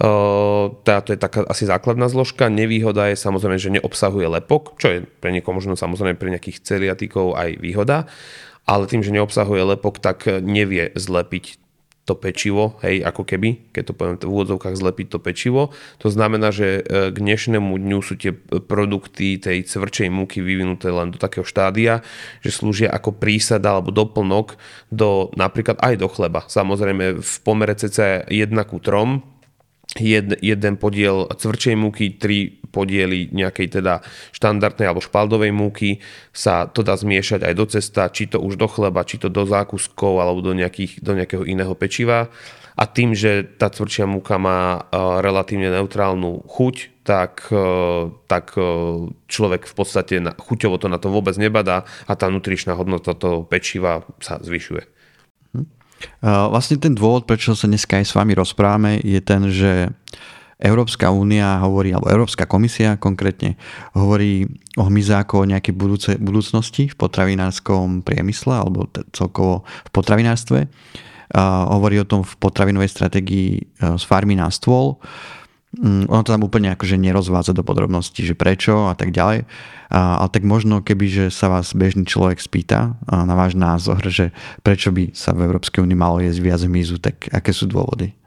Tá, 0.00 1.04
to 1.04 1.12
je 1.12 1.20
taká 1.20 1.44
asi 1.44 1.68
základná 1.68 2.08
zložka. 2.08 2.48
Nevýhoda 2.48 3.12
je 3.12 3.20
samozrejme, 3.20 3.60
že 3.60 3.68
neobsahuje 3.76 4.32
lepok, 4.40 4.80
čo 4.80 4.88
je 4.88 4.98
pre 5.04 5.28
niekoho 5.28 5.52
možno 5.52 5.76
samozrejme 5.76 6.16
pre 6.16 6.32
nejakých 6.32 6.64
celiatikov 6.64 7.36
aj 7.36 7.60
výhoda, 7.60 8.08
ale 8.64 8.88
tým, 8.88 9.04
že 9.04 9.12
neobsahuje 9.12 9.76
lepok, 9.76 10.00
tak 10.00 10.24
nevie 10.40 10.96
zlepiť 10.96 11.60
to 12.08 12.16
pečivo, 12.16 12.80
hej, 12.80 13.04
ako 13.04 13.22
keby, 13.22 13.70
keď 13.76 13.82
to 13.86 13.94
poviem 13.94 14.16
v 14.18 14.26
úvodzovkách 14.26 14.74
zlepiť 14.74 15.06
to 15.14 15.18
pečivo. 15.20 15.70
To 16.00 16.08
znamená, 16.10 16.50
že 16.50 16.80
e, 16.80 17.12
k 17.12 17.16
dnešnému 17.20 17.76
dňu 17.76 17.98
sú 18.00 18.16
tie 18.16 18.32
produkty 18.66 19.36
tej 19.36 19.68
cvrčej 19.68 20.08
múky 20.10 20.40
vyvinuté 20.40 20.90
len 20.90 21.14
do 21.14 21.20
takého 21.20 21.46
štádia, 21.46 22.02
že 22.40 22.50
slúžia 22.50 22.90
ako 22.90 23.14
prísada 23.14 23.76
alebo 23.76 23.92
doplnok 23.92 24.56
do 24.90 25.30
napríklad 25.36 25.76
aj 25.78 26.00
do 26.00 26.08
chleba. 26.10 26.42
Samozrejme 26.48 27.20
v 27.20 27.34
pomere 27.46 27.76
cca 27.78 28.26
1 28.26 28.48
ku 28.66 28.82
3, 28.82 29.39
jed, 29.98 30.38
jeden 30.38 30.74
podiel 30.78 31.26
cvrčej 31.26 31.74
múky, 31.74 32.14
tri 32.14 32.60
podiely 32.70 33.26
nejakej 33.34 33.82
teda 33.82 33.98
štandardnej 34.30 34.86
alebo 34.86 35.02
špaldovej 35.02 35.50
múky 35.50 35.98
sa 36.30 36.70
to 36.70 36.86
dá 36.86 36.94
zmiešať 36.94 37.42
aj 37.42 37.54
do 37.58 37.66
cesta, 37.66 38.06
či 38.14 38.30
to 38.30 38.38
už 38.38 38.54
do 38.54 38.70
chleba, 38.70 39.02
či 39.02 39.18
to 39.18 39.26
do 39.26 39.42
zákuskov 39.42 40.22
alebo 40.22 40.38
do, 40.40 40.54
nejakých, 40.54 41.02
do 41.02 41.18
nejakého 41.18 41.42
iného 41.42 41.74
pečiva. 41.74 42.30
A 42.78 42.88
tým, 42.88 43.12
že 43.12 43.44
tá 43.44 43.68
cvrčia 43.68 44.08
múka 44.08 44.40
má 44.40 44.80
uh, 44.80 45.20
relatívne 45.20 45.68
neutrálnu 45.68 46.46
chuť, 46.48 47.04
tak, 47.04 47.50
uh, 47.52 48.08
tak 48.24 48.56
uh, 48.56 49.10
človek 49.28 49.68
v 49.68 49.74
podstate 49.74 50.14
na, 50.22 50.32
chuťovo 50.32 50.80
to 50.80 50.86
na 50.88 50.96
to 50.96 51.12
vôbec 51.12 51.34
nebadá 51.36 51.84
a 52.06 52.12
tá 52.16 52.30
nutričná 52.30 52.72
hodnota 52.78 53.12
toho 53.12 53.44
pečiva 53.44 54.06
sa 54.22 54.40
zvyšuje. 54.40 54.99
Vlastne 56.24 56.80
ten 56.80 56.96
dôvod, 56.96 57.28
prečo 57.28 57.52
sa 57.52 57.68
dneska 57.68 58.00
aj 58.00 58.06
s 58.08 58.16
vami 58.16 58.32
rozprávame, 58.36 59.00
je 59.04 59.20
ten, 59.20 59.48
že 59.52 59.92
Európska 60.60 61.08
únia 61.08 61.56
hovorí, 61.64 61.96
alebo 61.96 62.12
Európska 62.12 62.44
komisia 62.44 63.00
konkrétne 63.00 63.56
hovorí 63.96 64.44
o 64.76 64.84
hmyze 64.84 65.16
ako 65.16 65.44
o 65.44 65.48
nejakej 65.48 65.72
budúce, 65.72 66.10
budúcnosti 66.20 66.92
v 66.92 66.96
potravinárskom 67.00 68.04
priemysle 68.04 68.60
alebo 68.60 68.84
celkovo 69.16 69.64
v 69.64 69.90
potravinárstve. 69.90 70.68
Hovorí 71.72 71.96
o 71.96 72.08
tom 72.08 72.26
v 72.26 72.34
potravinovej 72.42 72.90
stratégii 72.90 73.50
e, 73.54 73.62
z 73.94 74.02
farmy 74.02 74.34
na 74.34 74.50
stôl. 74.50 74.98
Mm, 74.98 75.39
ono 75.78 76.22
to 76.26 76.34
tam 76.34 76.42
úplne 76.42 76.74
akože 76.74 76.98
nerozvádza 76.98 77.54
do 77.54 77.62
podrobností, 77.62 78.26
že 78.26 78.34
prečo 78.34 78.90
a 78.90 78.98
tak 78.98 79.14
ďalej. 79.14 79.46
A, 79.90 80.18
ale 80.18 80.28
tak 80.34 80.42
možno, 80.42 80.82
keby 80.82 81.06
že 81.06 81.24
sa 81.30 81.46
vás 81.46 81.70
bežný 81.78 82.02
človek 82.02 82.42
spýta 82.42 82.98
na 83.06 83.34
váš 83.38 83.54
názor, 83.54 84.02
že 84.10 84.34
prečo 84.66 84.90
by 84.90 85.14
sa 85.14 85.30
v 85.30 85.46
Európskej 85.46 85.86
únii 85.86 85.94
malo 85.94 86.18
jesť 86.18 86.40
viac 86.42 86.60
hmyzu, 86.66 86.98
tak 86.98 87.30
aké 87.30 87.54
sú 87.54 87.70
dôvody? 87.70 88.18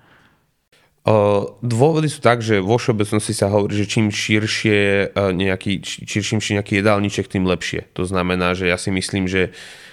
Dôvody 1.60 2.08
sú 2.08 2.24
tak, 2.24 2.40
že 2.40 2.64
vo 2.64 2.80
všeobecnosti 2.80 3.36
sa 3.36 3.52
hovorí, 3.52 3.76
že 3.76 3.92
čím 3.92 4.08
širšie 4.08 5.12
nejaký, 5.36 5.84
čím 5.84 6.40
nejaký 6.40 6.80
jedálniček, 6.80 7.28
tým 7.28 7.44
lepšie. 7.44 7.92
To 8.00 8.08
znamená, 8.08 8.56
že 8.56 8.72
ja 8.72 8.80
si 8.80 8.88
myslím, 8.88 9.28
že 9.28 9.52
Uh, 9.52 9.93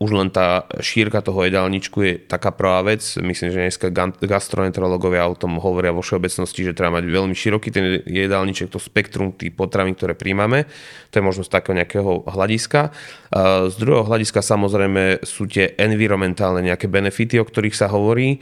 už 0.00 0.10
len 0.14 0.30
tá 0.30 0.70
šírka 0.78 1.18
toho 1.18 1.42
jedálničku 1.42 1.98
je 1.98 2.14
taká 2.30 2.54
prvá 2.54 2.78
vec. 2.86 3.02
Myslím, 3.18 3.50
že 3.50 3.66
dneska 3.66 3.90
gastroenterológovia 4.22 5.26
o 5.26 5.34
tom 5.34 5.58
hovoria 5.58 5.90
vo 5.90 5.98
všeobecnosti, 5.98 6.70
že 6.70 6.76
treba 6.78 7.02
mať 7.02 7.10
veľmi 7.10 7.34
široký 7.34 7.68
ten 7.74 7.84
jedálniček, 8.06 8.70
to 8.70 8.78
spektrum 8.78 9.34
tých 9.34 9.50
potravín, 9.50 9.98
ktoré 9.98 10.14
príjmame. 10.14 10.70
To 11.10 11.18
je 11.18 11.26
možno 11.26 11.42
z 11.42 11.50
takého 11.50 11.74
nejakého 11.74 12.22
hľadiska. 12.22 12.94
Uh, 13.34 13.66
z 13.66 13.74
druhého 13.82 14.06
hľadiska 14.06 14.46
samozrejme 14.46 15.26
sú 15.26 15.50
tie 15.50 15.74
environmentálne 15.74 16.62
nejaké 16.62 16.86
benefity, 16.86 17.42
o 17.42 17.44
ktorých 17.44 17.74
sa 17.74 17.90
hovorí. 17.90 18.38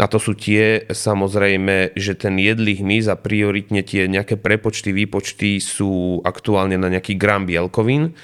A 0.00 0.08
to 0.08 0.16
sú 0.16 0.32
tie, 0.32 0.90
samozrejme, 0.90 1.92
že 1.92 2.16
ten 2.16 2.34
jedlý 2.40 2.80
hmyz 2.82 3.12
a 3.12 3.20
prioritne 3.20 3.84
tie 3.84 4.08
nejaké 4.08 4.40
prepočty, 4.40 4.96
výpočty 4.96 5.60
sú 5.60 6.24
aktuálne 6.24 6.80
na 6.80 6.88
nejaký 6.88 7.20
gram 7.20 7.44
bielkovín 7.44 8.16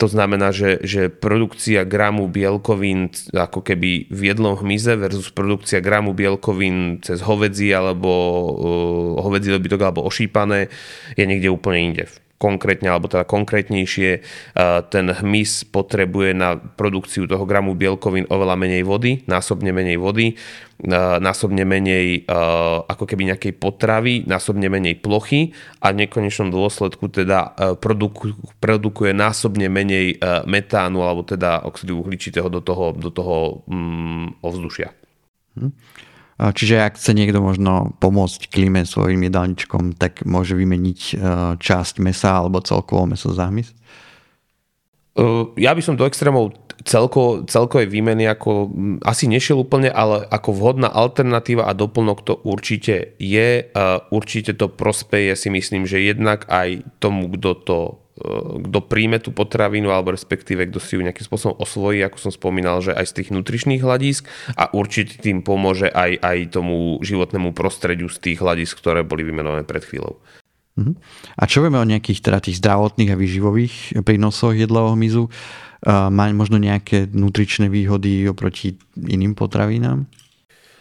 to 0.00 0.08
znamená, 0.08 0.48
že, 0.48 0.80
že 0.80 1.12
produkcia 1.12 1.84
gramu 1.84 2.24
bielkovín 2.24 3.12
ako 3.36 3.60
keby 3.60 4.08
v 4.08 4.20
jedlom 4.32 4.56
hmyze 4.56 4.96
versus 4.96 5.28
produkcia 5.28 5.84
gramu 5.84 6.16
bielkovín 6.16 7.04
cez 7.04 7.20
hovedzi 7.20 7.68
alebo 7.76 8.08
uh, 8.08 9.20
hovedzi 9.20 9.52
dobytok 9.52 9.80
alebo 9.84 10.08
ošípané 10.08 10.72
je 11.20 11.24
niekde 11.28 11.52
úplne 11.52 11.92
inde 11.92 12.08
konkrétne, 12.40 12.88
alebo 12.88 13.04
teda 13.04 13.28
konkrétnejšie, 13.28 14.24
ten 14.88 15.06
hmyz 15.12 15.68
potrebuje 15.68 16.32
na 16.32 16.56
produkciu 16.56 17.28
toho 17.28 17.44
gramu 17.44 17.76
bielkovín 17.76 18.24
oveľa 18.32 18.56
menej 18.56 18.80
vody, 18.88 19.20
násobne 19.28 19.76
menej 19.76 20.00
vody, 20.00 20.40
násobne 21.20 21.68
menej 21.68 22.24
ako 22.88 23.04
keby 23.04 23.36
nejakej 23.36 23.60
potravy, 23.60 24.24
násobne 24.24 24.72
menej 24.72 24.96
plochy 25.04 25.52
a 25.84 25.92
v 25.92 26.08
nekonečnom 26.08 26.48
dôsledku 26.48 27.12
teda 27.12 27.52
produku, 27.76 28.32
produkuje 28.56 29.12
násobne 29.12 29.68
menej 29.68 30.16
metánu 30.48 31.04
alebo 31.04 31.20
teda 31.28 31.68
oxidu 31.68 32.00
uhličitého 32.00 32.48
do 32.48 32.64
toho, 32.64 32.96
do 32.96 33.12
toho 33.12 33.68
mm, 33.68 34.40
ovzdušia. 34.40 34.88
Hm. 35.60 35.76
Čiže 36.40 36.80
ak 36.80 36.96
chce 36.96 37.12
niekto 37.12 37.44
možno 37.44 37.92
pomôcť 38.00 38.48
klíme 38.48 38.88
svojim 38.88 39.20
jedálničkom, 39.28 39.92
tak 40.00 40.24
môže 40.24 40.56
vymeniť 40.56 41.00
e, 41.00 41.14
časť 41.60 42.00
mesa 42.00 42.40
alebo 42.40 42.64
celkovo 42.64 43.04
meso 43.04 43.28
za 43.36 43.52
hmyz? 43.52 43.76
Ja 45.60 45.76
by 45.76 45.82
som 45.84 46.00
do 46.00 46.08
extrémov 46.08 46.56
celko, 46.84 47.44
celkovej 47.44 47.92
výmeny 47.92 48.24
ako 48.24 48.72
asi 49.04 49.28
nešiel 49.28 49.60
úplne, 49.60 49.92
ale 49.92 50.24
ako 50.32 50.56
vhodná 50.56 50.88
alternatíva 50.88 51.68
a 51.68 51.76
doplnok 51.76 52.24
to 52.24 52.34
určite 52.40 53.20
je. 53.20 53.68
Určite 54.08 54.56
to 54.56 54.72
prospeje 54.72 55.36
si 55.36 55.52
myslím, 55.52 55.84
že 55.84 56.00
jednak 56.00 56.48
aj 56.48 56.80
tomu, 57.02 57.28
kto 57.36 57.50
to 57.52 57.78
kto 58.70 58.78
príjme 58.84 59.18
tú 59.18 59.32
potravinu 59.32 59.90
alebo 59.90 60.12
respektíve 60.12 60.68
kto 60.68 60.78
si 60.78 60.96
ju 60.96 61.02
nejakým 61.02 61.24
spôsobom 61.24 61.56
osvojí, 61.56 62.04
ako 62.04 62.18
som 62.28 62.32
spomínal, 62.32 62.84
že 62.84 62.92
aj 62.92 63.06
z 63.10 63.16
tých 63.22 63.28
nutričných 63.32 63.80
hľadisk 63.80 64.28
a 64.54 64.68
určite 64.76 65.18
tým 65.18 65.40
pomôže 65.40 65.88
aj, 65.88 66.20
aj 66.20 66.38
tomu 66.52 67.00
životnému 67.00 67.56
prostrediu 67.56 68.12
z 68.12 68.20
tých 68.20 68.38
hľadisk, 68.44 68.78
ktoré 68.78 69.02
boli 69.02 69.24
vymenované 69.24 69.64
pred 69.64 69.82
chvíľou. 69.82 70.20
Mhm. 70.78 70.92
A 71.36 71.42
čo 71.44 71.60
vieme 71.64 71.80
o 71.80 71.88
nejakých 71.88 72.20
teda 72.24 72.38
tých 72.40 72.60
zdravotných 72.62 73.12
a 73.12 73.18
výživových 73.18 73.74
prínosoch 74.06 74.54
jedlového 74.54 74.94
hmyzu? 74.94 75.24
Má 75.88 76.28
možno 76.36 76.60
nejaké 76.60 77.08
nutričné 77.08 77.72
výhody 77.72 78.28
oproti 78.28 78.76
iným 79.00 79.32
potravinám? 79.32 80.04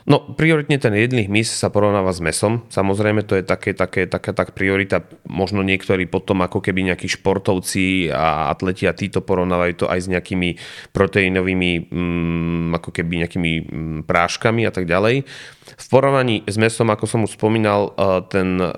No, 0.09 0.25
prioritne 0.25 0.81
ten 0.81 0.89
jedlý 0.97 1.29
hmyz 1.29 1.53
sa 1.53 1.69
porovnáva 1.69 2.09
s 2.09 2.17
mesom. 2.17 2.65
Samozrejme, 2.73 3.29
to 3.29 3.37
je 3.37 3.45
také, 3.45 3.77
také, 3.77 4.09
taká 4.09 4.33
tak 4.33 4.57
priorita. 4.57 5.05
Možno 5.29 5.61
niektorí 5.61 6.09
potom 6.09 6.41
ako 6.41 6.65
keby 6.65 6.89
nejakí 6.89 7.05
športovci 7.05 8.09
a 8.09 8.49
atleti 8.49 8.89
a 8.89 8.97
títo 8.97 9.21
porovnávajú 9.21 9.73
to 9.77 9.85
aj 9.85 9.99
s 10.01 10.07
nejakými 10.09 10.57
proteínovými 10.97 11.93
mm, 11.93 12.81
ako 12.81 12.89
keby 12.89 13.21
nejakými 13.21 13.51
mm, 13.61 13.99
práškami 14.09 14.65
a 14.65 14.73
tak 14.73 14.89
ďalej. 14.89 15.29
V 15.77 15.87
porovnaní 15.93 16.41
s 16.49 16.57
mesom, 16.57 16.89
ako 16.89 17.05
som 17.05 17.21
už 17.29 17.37
spomínal, 17.37 17.93
eh, 17.93 18.25
ten 18.33 18.57
eh, 18.57 18.73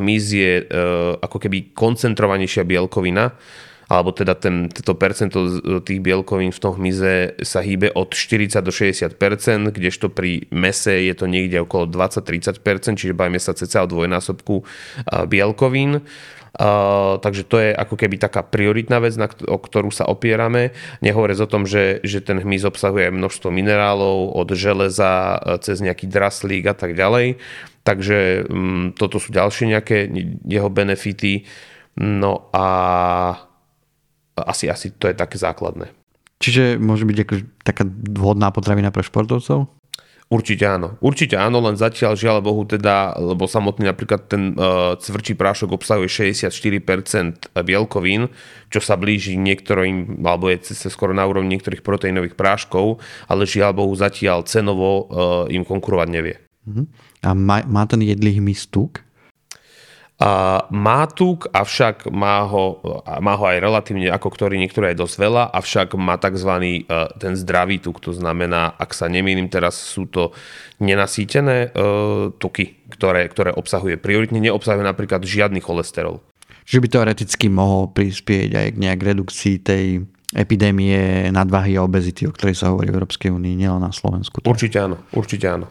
hmyz 0.00 0.24
je 0.32 0.52
eh, 0.64 0.64
ako 1.20 1.44
keby 1.44 1.76
koncentrovanejšia 1.76 2.64
bielkovina 2.64 3.36
alebo 3.90 4.14
teda 4.14 4.38
ten, 4.38 4.70
to 4.70 4.94
percento 4.94 5.58
tých 5.82 5.98
bielkovín 5.98 6.54
v 6.54 6.62
tom 6.62 6.78
hmyze 6.78 7.42
sa 7.42 7.58
hýbe 7.58 7.90
od 7.90 8.14
40 8.14 8.62
do 8.62 8.70
60%, 8.70 9.18
kdežto 9.74 10.06
pri 10.14 10.46
mese 10.54 10.94
je 11.10 11.14
to 11.18 11.26
niekde 11.26 11.58
okolo 11.58 11.90
20-30%, 11.90 12.62
čiže 12.94 13.18
bavíme 13.18 13.42
sa 13.42 13.50
cca 13.50 13.82
o 13.82 13.90
dvojnásobku 13.90 14.62
bielkovín. 15.26 16.06
Uh, 16.50 17.22
takže 17.22 17.46
to 17.46 17.62
je 17.62 17.70
ako 17.70 17.94
keby 17.94 18.18
taká 18.18 18.42
prioritná 18.42 18.98
vec, 18.98 19.14
na, 19.14 19.30
o 19.30 19.58
ktorú 19.58 19.94
sa 19.94 20.10
opierame. 20.10 20.74
Nehovoriac 20.98 21.46
o 21.46 21.50
tom, 21.50 21.62
že, 21.62 22.02
že 22.02 22.18
ten 22.22 22.42
hmyz 22.42 22.66
obsahuje 22.66 23.10
množstvo 23.14 23.54
minerálov, 23.54 24.34
od 24.34 24.50
železa 24.58 25.38
cez 25.62 25.78
nejaký 25.78 26.10
draslík 26.10 26.66
a 26.66 26.74
tak 26.74 26.98
ďalej. 26.98 27.38
Takže 27.86 28.50
um, 28.50 28.90
toto 28.94 29.22
sú 29.22 29.30
ďalšie 29.30 29.70
nejaké 29.70 30.10
jeho 30.42 30.66
benefity. 30.70 31.46
No 32.02 32.50
a 32.50 32.66
asi, 34.44 34.70
asi 34.70 34.92
to 34.94 35.08
je 35.10 35.14
také 35.14 35.36
základné. 35.36 35.90
Čiže 36.40 36.80
môže 36.80 37.04
byť 37.04 37.18
ako 37.20 37.34
taká 37.60 37.84
vhodná 38.16 38.48
potravina 38.48 38.88
pre 38.88 39.04
športovcov? 39.04 39.68
Určite 40.30 40.62
áno. 40.62 40.94
Určite 41.02 41.34
áno, 41.34 41.58
len 41.58 41.74
zatiaľ 41.74 42.14
žiaľ 42.14 42.38
Bohu 42.38 42.62
teda, 42.62 43.18
lebo 43.18 43.50
samotný 43.50 43.90
napríklad 43.90 44.30
ten 44.30 44.54
uh, 44.54 44.94
cvrčí 44.94 45.34
prášok 45.34 45.74
obsahuje 45.74 46.06
64% 46.06 47.50
bielkovín, 47.66 48.30
čo 48.70 48.78
sa 48.78 48.94
blíži 48.94 49.34
niektorým, 49.34 50.22
alebo 50.22 50.46
je 50.54 50.70
skoro 50.86 51.10
na 51.10 51.26
úrovni 51.26 51.58
niektorých 51.58 51.82
proteínových 51.82 52.38
práškov, 52.38 53.02
ale 53.26 53.42
žiaľ 53.42 53.74
Bohu 53.74 53.90
zatiaľ 53.98 54.46
cenovo 54.46 55.10
uh, 55.10 55.50
im 55.50 55.66
konkurovať 55.66 56.08
nevie. 56.14 56.38
Uh-huh. 56.62 56.86
A 57.26 57.34
má, 57.34 57.66
má 57.66 57.82
ten 57.90 57.98
jedlý 57.98 58.38
hmyz 58.38 58.70
tuk? 58.70 59.02
A 60.20 60.68
má 60.68 61.08
tuk, 61.08 61.48
avšak 61.48 62.12
má 62.12 62.44
ho, 62.44 62.84
má 63.24 63.40
ho 63.40 63.44
aj 63.48 63.56
relatívne, 63.56 64.12
ako 64.12 64.28
ktorý 64.28 64.60
niektorý 64.60 64.92
aj 64.92 65.00
dosť 65.00 65.16
veľa, 65.16 65.42
avšak 65.48 65.96
má 65.96 66.20
tzv. 66.20 66.52
E, 66.60 66.84
ten 67.16 67.32
zdravý 67.40 67.80
tuk, 67.80 68.04
to 68.04 68.12
znamená, 68.12 68.76
ak 68.76 68.92
sa 68.92 69.08
nemýlim, 69.08 69.48
teraz 69.48 69.80
sú 69.80 70.04
to 70.12 70.36
nenasýtené 70.80 71.72
uh, 71.72 72.32
tuky, 72.40 72.88
ktoré, 72.88 73.28
ktoré 73.28 73.52
obsahuje 73.52 74.00
prioritne, 74.00 74.40
neobsahuje 74.40 74.80
napríklad 74.80 75.20
žiadny 75.24 75.60
cholesterol. 75.60 76.24
Že 76.64 76.80
by 76.80 76.88
teoreticky 76.88 77.46
mohol 77.52 77.92
prispieť 77.92 78.50
aj 78.56 78.66
k 78.72 78.80
nejak 78.80 79.00
redukcii 79.00 79.56
tej 79.60 79.84
epidémie 80.32 81.28
nadvahy 81.34 81.76
a 81.76 81.84
obezity, 81.84 82.24
o 82.24 82.32
ktorej 82.32 82.56
sa 82.56 82.70
hovorí 82.72 82.88
v 82.88 82.96
Európskej 83.02 83.28
únii, 83.28 83.60
nielen 83.60 83.82
na 83.82 83.92
Slovensku. 83.92 84.40
Určite 84.46 84.78
áno, 84.78 84.96
určite 85.12 85.46
áno. 85.50 85.66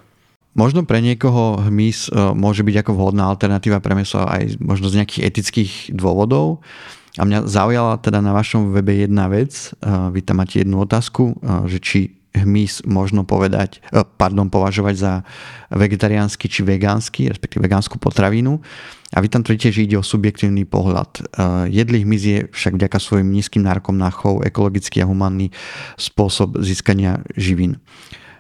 Možno 0.60 0.84
pre 0.84 1.00
niekoho 1.00 1.64
hmyz 1.72 2.12
e, 2.12 2.36
môže 2.36 2.68
byť 2.68 2.84
ako 2.84 2.92
vhodná 2.92 3.32
alternatíva 3.32 3.80
pre 3.80 3.96
meso 3.96 4.20
aj 4.20 4.60
možno 4.60 4.92
z 4.92 5.00
nejakých 5.00 5.24
etických 5.32 5.72
dôvodov. 5.96 6.60
A 7.16 7.24
mňa 7.24 7.48
zaujala 7.48 7.96
teda 8.04 8.20
na 8.20 8.36
vašom 8.36 8.76
webe 8.76 8.92
jedna 8.92 9.32
vec. 9.32 9.72
E, 9.80 9.88
vy 9.88 10.20
tam 10.20 10.44
máte 10.44 10.60
jednu 10.60 10.84
otázku, 10.84 11.40
e, 11.40 11.64
že 11.72 11.80
či 11.80 12.00
hmyz 12.30 12.86
možno 12.86 13.26
povedať, 13.26 13.82
pardon, 14.22 14.54
považovať 14.54 14.96
za 14.96 15.14
vegetariánsky 15.74 16.46
či 16.46 16.62
vegánsky, 16.62 17.26
respektíve 17.26 17.66
vegánsku 17.66 17.98
potravinu. 17.98 18.62
A 19.16 19.24
vy 19.24 19.34
tam 19.34 19.42
tvrdíte, 19.42 19.74
že 19.74 19.90
ide 19.90 19.98
o 19.98 20.06
subjektívny 20.06 20.62
pohľad. 20.70 21.26
Jedlý 21.74 22.06
hmyz 22.06 22.22
je 22.22 22.40
však 22.54 22.78
vďaka 22.78 23.02
svojim 23.02 23.34
nízkym 23.34 23.66
nárokom 23.66 23.98
na 23.98 24.14
chov 24.14 24.46
ekologický 24.46 25.02
a 25.02 25.10
humánny 25.10 25.50
spôsob 25.98 26.62
získania 26.62 27.26
živín. 27.34 27.82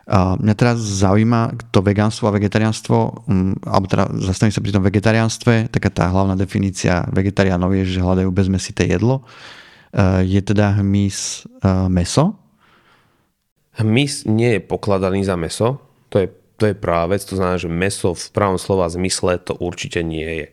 Mňa 0.10 0.56
teraz 0.58 0.82
zaujíma 0.82 1.70
to 1.70 1.86
vegánstvo 1.86 2.26
a 2.26 2.34
vegetariánstvo, 2.34 3.30
mm, 3.30 3.62
alebo 3.62 3.86
teda 3.86 4.10
zastavím 4.26 4.54
sa 4.58 4.66
pri 4.66 4.74
tom 4.74 4.82
vegetariánstve, 4.82 5.70
taká 5.70 5.94
tá 5.94 6.10
hlavná 6.10 6.34
definícia 6.34 7.06
vegetariánov 7.14 7.78
je, 7.78 7.94
že 7.94 8.02
hľadajú 8.02 8.34
bezmesité 8.34 8.90
jedlo. 8.90 9.22
E, 9.94 10.26
je 10.26 10.42
teda 10.42 10.82
hmyz 10.82 11.46
e, 11.46 11.70
meso? 11.94 12.34
Hmyz 13.78 14.26
nie 14.26 14.58
je 14.58 14.62
pokladaný 14.66 15.22
za 15.30 15.38
meso, 15.38 15.78
to 16.10 16.26
je, 16.26 16.28
to 16.58 16.74
je 16.74 16.74
práve 16.74 17.14
vec, 17.14 17.22
to 17.22 17.38
znamená, 17.38 17.62
že 17.62 17.70
meso 17.70 18.18
v 18.18 18.26
pravom 18.34 18.58
slova 18.58 18.90
zmysle 18.90 19.38
to 19.46 19.54
určite 19.62 20.02
nie 20.02 20.26
je. 20.26 20.48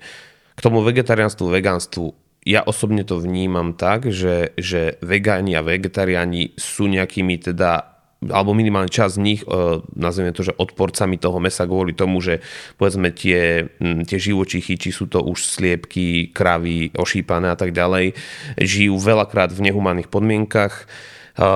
K 0.52 0.60
tomu 0.60 0.84
vegetariánstvu, 0.84 1.48
vegánstvu 1.48 2.04
ja 2.44 2.60
osobne 2.60 3.08
to 3.08 3.18
vnímam 3.18 3.72
tak, 3.72 4.12
že, 4.12 4.52
že 4.60 5.00
vegáni 5.00 5.56
a 5.56 5.64
vegetariáni 5.64 6.54
sú 6.60 6.86
nejakými 6.92 7.40
teda 7.40 7.95
alebo 8.24 8.56
minimálne 8.56 8.88
časť 8.88 9.12
z 9.12 9.20
nich, 9.20 9.40
e, 9.44 9.80
nazveme 9.92 10.32
to, 10.32 10.40
že 10.40 10.56
odporcami 10.56 11.20
toho 11.20 11.36
mesa 11.36 11.68
kvôli 11.68 11.92
tomu, 11.92 12.24
že 12.24 12.40
povedzme 12.80 13.12
tie, 13.12 13.68
tie 13.80 14.18
živočichy, 14.18 14.80
či 14.80 14.88
sú 14.88 15.04
to 15.10 15.20
už 15.20 15.44
sliepky, 15.44 16.32
kravy, 16.32 16.96
ošípané 16.96 17.52
a 17.52 17.58
tak 17.58 17.76
ďalej, 17.76 18.16
žijú 18.56 18.96
veľakrát 18.96 19.52
v 19.52 19.68
nehumánnych 19.68 20.08
podmienkach 20.08 20.84
e, 21.36 21.46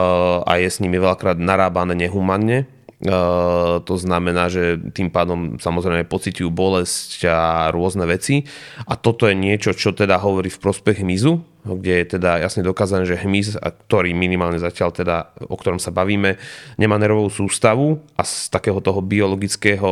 a 0.45 0.53
je 0.61 0.69
s 0.69 0.85
nimi 0.85 1.01
veľakrát 1.01 1.41
narábané 1.41 1.97
nehumanne 1.97 2.69
To 3.01 3.95
znamená, 3.97 4.53
že 4.53 4.77
tým 4.93 5.09
pádom 5.09 5.57
samozrejme 5.57 6.05
pociťujú 6.05 6.53
bolesť 6.53 7.33
a 7.33 7.73
rôzne 7.73 8.05
veci. 8.05 8.45
A 8.85 8.93
toto 8.93 9.25
je 9.25 9.33
niečo, 9.33 9.73
čo 9.73 9.97
teda 9.97 10.21
hovorí 10.21 10.53
v 10.53 10.61
prospech 10.61 11.01
hmyzu, 11.01 11.41
kde 11.65 11.93
je 11.97 12.07
teda 12.21 12.45
jasne 12.45 12.61
dokázané, 12.61 13.09
že 13.09 13.17
hmyz, 13.17 13.57
ktorý 13.57 14.13
minimálne 14.13 14.61
zatiaľ 14.61 14.93
teda, 14.93 15.33
o 15.49 15.57
ktorom 15.57 15.81
sa 15.81 15.89
bavíme, 15.93 16.37
nemá 16.77 17.01
nervovú 17.01 17.33
sústavu 17.33 18.05
a 18.21 18.23
z 18.25 18.53
takého 18.53 18.85
toho 18.85 19.01
biologického 19.01 19.89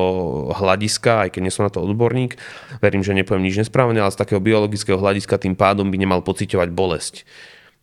hľadiska, 0.52 1.28
aj 1.28 1.32
keď 1.32 1.40
nie 1.40 1.52
som 1.52 1.64
na 1.64 1.72
to 1.72 1.80
odborník, 1.80 2.36
verím, 2.84 3.00
že 3.00 3.16
nepoviem 3.16 3.44
nič 3.44 3.56
nesprávne, 3.64 4.04
ale 4.04 4.12
z 4.12 4.20
takého 4.20 4.40
biologického 4.40 5.00
hľadiska 5.00 5.40
tým 5.40 5.56
pádom 5.56 5.88
by 5.88 5.96
nemal 5.96 6.20
pociťovať 6.20 6.68
bolesť. 6.76 7.24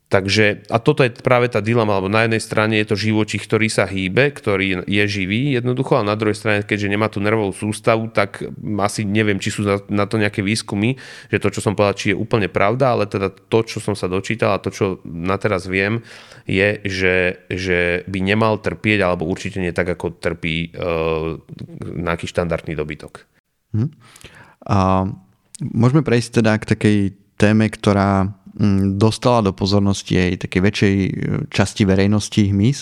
Takže, 0.05 0.69
a 0.69 0.77
toto 0.77 1.01
je 1.01 1.09
práve 1.09 1.49
tá 1.49 1.65
dilema, 1.65 1.97
lebo 1.97 2.13
na 2.13 2.29
jednej 2.29 2.37
strane 2.37 2.77
je 2.77 2.93
to 2.93 3.03
živočích, 3.09 3.41
ktorý 3.41 3.73
sa 3.73 3.89
hýbe, 3.89 4.29
ktorý 4.37 4.85
je 4.85 5.03
živý 5.09 5.57
jednoducho, 5.57 5.97
a 5.97 6.05
na 6.05 6.13
druhej 6.13 6.37
strane, 6.37 6.61
keďže 6.61 6.93
nemá 6.93 7.09
tú 7.09 7.17
nervovú 7.17 7.49
sústavu, 7.49 8.13
tak 8.13 8.45
asi 8.85 9.01
neviem, 9.01 9.41
či 9.41 9.49
sú 9.49 9.65
na, 9.65 10.05
to 10.05 10.21
nejaké 10.21 10.45
výskumy, 10.45 10.93
že 11.33 11.41
to, 11.41 11.49
čo 11.49 11.65
som 11.65 11.73
povedal, 11.73 11.97
či 11.97 12.13
je 12.13 12.21
úplne 12.21 12.45
pravda, 12.53 12.93
ale 12.93 13.09
teda 13.09 13.33
to, 13.33 13.65
čo 13.65 13.81
som 13.81 13.97
sa 13.97 14.05
dočítal 14.05 14.53
a 14.53 14.61
to, 14.61 14.69
čo 14.69 15.01
na 15.09 15.41
teraz 15.41 15.65
viem, 15.65 16.05
je, 16.45 16.85
že, 16.85 17.41
že 17.49 18.05
by 18.05 18.19
nemal 18.21 18.61
trpieť, 18.61 19.01
alebo 19.01 19.25
určite 19.25 19.57
nie 19.57 19.73
tak, 19.73 19.89
ako 19.89 20.21
trpí 20.21 20.69
uh, 20.77 21.41
nejaký 21.81 22.29
štandardný 22.29 22.77
dobytok. 22.77 23.25
Hm. 23.73 23.89
A 24.69 25.09
môžeme 25.73 26.05
prejsť 26.05 26.45
teda 26.45 26.61
k 26.61 26.69
takej 26.77 26.97
téme, 27.41 27.65
ktorá 27.73 28.37
dostala 28.95 29.43
do 29.43 29.51
pozornosti 29.51 30.15
aj 30.15 30.47
takej 30.47 30.61
väčšej 30.63 30.95
e, 30.95 31.09
časti 31.51 31.83
verejnosti 31.83 32.41
hmyz. 32.51 32.79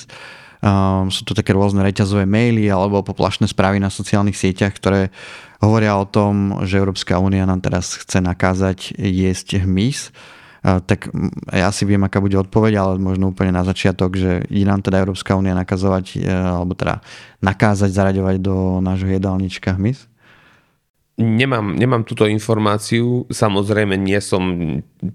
Sú 1.11 1.27
to 1.27 1.35
také 1.35 1.51
rôzne 1.51 1.83
reťazové 1.83 2.23
maily 2.23 2.71
alebo 2.71 3.03
poplašné 3.03 3.51
správy 3.51 3.83
na 3.83 3.91
sociálnych 3.91 4.39
sieťach, 4.39 4.71
ktoré 4.71 5.11
hovoria 5.59 5.99
o 5.99 6.07
tom, 6.07 6.63
že 6.63 6.79
Európska 6.79 7.19
únia 7.19 7.43
nám 7.43 7.59
teraz 7.59 7.99
chce 7.99 8.23
nakázať 8.23 8.95
jesť 8.95 9.67
hmyz. 9.67 10.15
Tak 10.63 11.11
ja 11.51 11.67
si 11.75 11.83
viem, 11.83 11.99
aká 11.99 12.23
bude 12.23 12.39
odpoveď, 12.39 12.79
ale 12.79 12.93
možno 12.95 13.35
úplne 13.35 13.51
na 13.51 13.67
začiatok, 13.67 14.15
že 14.15 14.47
ide 14.47 14.63
nám 14.63 14.79
teda 14.79 15.03
Európska 15.03 15.35
únia 15.35 15.51
nakazovať, 15.51 16.23
e, 16.23 16.31
alebo 16.31 16.71
teda 16.71 17.03
nakázať 17.43 17.91
zaraďovať 17.91 18.39
do 18.39 18.79
nášho 18.79 19.11
jedálnička 19.11 19.75
hmyz? 19.75 20.07
Nemám, 21.13 21.77
nemám 21.77 22.01
túto 22.09 22.25
informáciu, 22.25 23.29
samozrejme 23.29 23.93
nie 24.01 24.17
som 24.17 24.41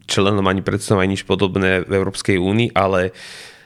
členom 0.07 0.47
ani 0.47 0.63
predstavom 0.63 1.03
ani 1.03 1.19
nič 1.19 1.27
podobné 1.27 1.83
v 1.83 1.91
Európskej 1.91 2.39
únii, 2.39 2.71
ale 2.71 3.11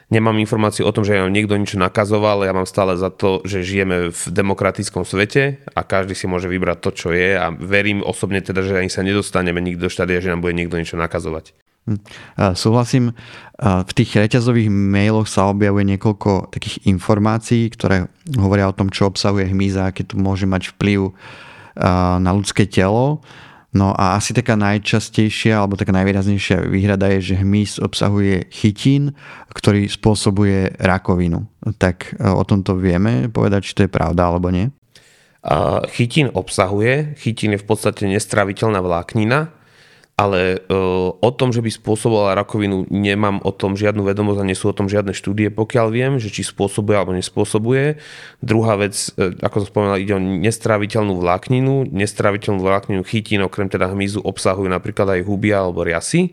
nemám 0.09 0.41
informáciu 0.41 0.89
o 0.89 0.93
tom, 0.93 1.05
že 1.05 1.21
niekto 1.29 1.53
niečo 1.53 1.77
nakazoval, 1.77 2.41
ja 2.41 2.49
mám 2.49 2.65
stále 2.65 2.97
za 2.97 3.13
to, 3.13 3.45
že 3.45 3.61
žijeme 3.61 4.09
v 4.09 4.21
demokratickom 4.33 5.05
svete 5.05 5.61
a 5.77 5.85
každý 5.85 6.17
si 6.17 6.25
môže 6.25 6.49
vybrať 6.49 6.77
to, 6.81 6.89
čo 6.97 7.07
je 7.13 7.37
a 7.37 7.53
verím 7.53 8.01
osobne 8.01 8.41
teda, 8.41 8.65
že 8.65 8.81
ani 8.81 8.89
sa 8.89 9.05
nedostaneme 9.05 9.61
nikto 9.61 9.85
do 9.85 9.93
štádia, 9.93 10.17
že 10.17 10.33
nám 10.33 10.41
bude 10.41 10.57
niekto 10.57 10.81
niečo 10.81 10.97
nakazovať. 10.97 11.53
Hm. 11.85 11.99
Súhlasím, 12.57 13.13
v 13.61 13.91
tých 13.93 14.15
reťazových 14.15 14.73
mailoch 14.73 15.29
sa 15.29 15.53
objavuje 15.53 15.85
niekoľko 15.85 16.49
takých 16.49 16.89
informácií, 16.89 17.69
ktoré 17.69 18.09
hovoria 18.41 18.71
o 18.71 18.77
tom, 18.77 18.89
čo 18.89 19.05
obsahuje 19.05 19.53
hmyza, 19.53 19.85
aký 19.85 20.01
tu 20.07 20.17
môže 20.17 20.49
mať 20.49 20.73
vplyv 20.73 21.13
na 22.19 22.31
ľudské 22.33 22.69
telo. 22.69 23.21
No 23.73 23.89
a 23.97 24.13
asi 24.13 24.37
taká 24.37 24.53
najčastejšia 24.53 25.57
alebo 25.57 25.73
taká 25.73 25.89
najvýraznejšia 25.97 26.69
výhrada 26.69 27.09
je, 27.17 27.33
že 27.33 27.41
hmyz 27.41 27.81
obsahuje 27.81 28.45
chytín, 28.53 29.17
ktorý 29.49 29.89
spôsobuje 29.89 30.77
rakovinu. 30.77 31.49
Tak 31.81 32.13
e, 32.13 32.29
o 32.29 32.45
tomto 32.45 32.77
vieme 32.77 33.33
povedať, 33.33 33.65
či 33.65 33.73
to 33.73 33.83
je 33.89 33.91
pravda 33.91 34.29
alebo 34.29 34.53
nie? 34.53 34.69
Chytín 35.91 36.31
obsahuje, 36.31 37.19
chytín 37.19 37.51
je 37.51 37.59
v 37.59 37.67
podstate 37.67 38.07
nestraviteľná 38.07 38.79
vláknina, 38.79 39.51
ale 40.23 40.39
e, 40.55 40.79
o 41.19 41.31
tom, 41.35 41.51
že 41.51 41.59
by 41.59 41.67
spôsobovala 41.67 42.39
rakovinu, 42.39 42.87
nemám 42.87 43.43
o 43.43 43.51
tom 43.51 43.75
žiadnu 43.75 44.07
vedomosť 44.07 44.39
a 44.39 44.47
nie 44.47 44.55
sú 44.55 44.71
o 44.71 44.77
tom 44.77 44.87
žiadne 44.87 45.11
štúdie, 45.11 45.51
pokiaľ 45.51 45.87
viem, 45.91 46.13
že 46.15 46.31
či 46.31 46.47
spôsobuje 46.47 46.95
alebo 46.95 47.11
nespôsobuje. 47.11 47.99
Druhá 48.39 48.79
vec, 48.79 48.95
e, 49.19 49.35
ako 49.43 49.67
som 49.67 49.67
spomínal, 49.67 49.99
ide 49.99 50.15
o 50.15 50.23
nestráviteľnú 50.23 51.19
vlákninu. 51.19 51.91
Nestráviteľnú 51.91 52.63
vlákninu 52.63 53.03
chytín 53.03 53.43
okrem 53.43 53.67
teda 53.67 53.91
hmyzu 53.91 54.23
obsahujú 54.23 54.71
napríklad 54.71 55.19
aj 55.19 55.27
huby 55.27 55.51
alebo 55.51 55.83
riasy 55.83 56.31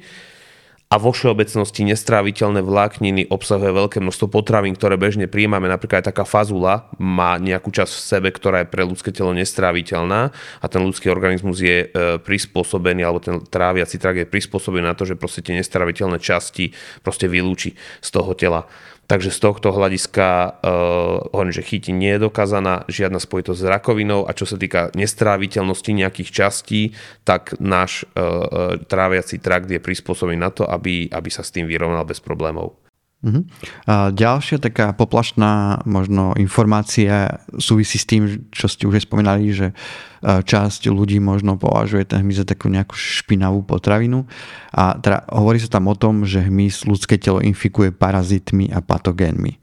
a 0.91 0.99
vo 0.99 1.15
všeobecnosti 1.15 1.87
nestráviteľné 1.87 2.67
vlákniny 2.67 3.31
obsahuje 3.31 3.71
veľké 3.71 4.03
množstvo 4.03 4.27
potravín, 4.27 4.75
ktoré 4.75 4.99
bežne 4.99 5.31
príjmame. 5.31 5.71
Napríklad 5.71 6.03
aj 6.03 6.11
taká 6.11 6.27
fazula 6.27 6.91
má 6.99 7.39
nejakú 7.39 7.71
časť 7.71 7.93
v 7.95 8.07
sebe, 8.11 8.29
ktorá 8.35 8.67
je 8.67 8.75
pre 8.75 8.83
ľudské 8.83 9.15
telo 9.15 9.31
nestráviteľná 9.31 10.35
a 10.35 10.67
ten 10.67 10.83
ľudský 10.83 11.07
organizmus 11.07 11.63
je 11.63 11.87
e, 11.87 12.19
prispôsobený, 12.19 13.07
alebo 13.07 13.23
ten 13.23 13.39
tráviaci 13.39 14.03
trak 14.03 14.19
je 14.19 14.27
prispôsobený 14.27 14.91
na 14.91 14.99
to, 14.99 15.07
že 15.07 15.15
proste 15.15 15.47
tie 15.47 15.55
nestráviteľné 15.63 16.19
časti 16.19 16.75
proste 17.07 17.31
vylúči 17.31 17.79
z 18.03 18.09
toho 18.11 18.35
tela. 18.35 18.67
Takže 19.11 19.35
z 19.35 19.43
tohto 19.43 19.75
hľadiska 19.75 20.29
uh, 20.63 21.35
hovorím, 21.35 21.51
že 21.51 21.67
chytí 21.67 21.91
nie 21.91 22.15
je 22.15 22.31
dokázaná 22.31 22.87
žiadna 22.87 23.19
spojitosť 23.19 23.59
s 23.59 23.67
rakovinou 23.67 24.23
a 24.23 24.31
čo 24.31 24.47
sa 24.47 24.55
týka 24.55 24.95
nestráviteľnosti 24.95 25.91
nejakých 25.91 26.31
častí, 26.31 26.95
tak 27.27 27.59
náš 27.59 28.07
uh, 28.15 28.79
tráviaci 28.79 29.43
trakt 29.43 29.67
je 29.67 29.83
prispôsobený 29.83 30.39
na 30.39 30.55
to, 30.55 30.63
aby, 30.63 31.11
aby 31.11 31.27
sa 31.27 31.43
s 31.43 31.51
tým 31.51 31.67
vyrovnal 31.67 32.07
bez 32.07 32.23
problémov. 32.23 32.79
Uh-huh. 33.21 33.45
A 33.85 34.09
ďalšia 34.17 34.57
taká 34.57 34.97
poplašná 34.97 35.85
možno 35.85 36.33
informácia 36.41 37.45
súvisí 37.61 38.01
s 38.01 38.09
tým, 38.09 38.49
čo 38.49 38.65
ste 38.65 38.89
už 38.89 39.05
spomínali, 39.05 39.53
že 39.53 39.77
časť 40.25 40.89
ľudí 40.89 41.21
možno 41.21 41.61
považuje 41.61 42.09
ten 42.09 42.25
hmyz 42.25 42.45
za 42.45 42.47
takú 42.49 42.73
nejakú 42.73 42.97
špinavú 42.97 43.61
potravinu. 43.61 44.25
A 44.73 44.97
teda 44.97 45.29
hovorí 45.29 45.61
sa 45.61 45.69
tam 45.69 45.93
o 45.93 45.97
tom, 45.97 46.25
že 46.25 46.49
hmyz 46.49 46.89
ľudské 46.89 47.21
telo 47.21 47.45
infikuje 47.45 47.93
parazitmi 47.93 48.73
a 48.73 48.81
patogénmi. 48.81 49.61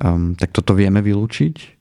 Um, 0.00 0.36
tak 0.36 0.52
toto 0.52 0.76
vieme 0.76 1.00
vylúčiť? 1.00 1.79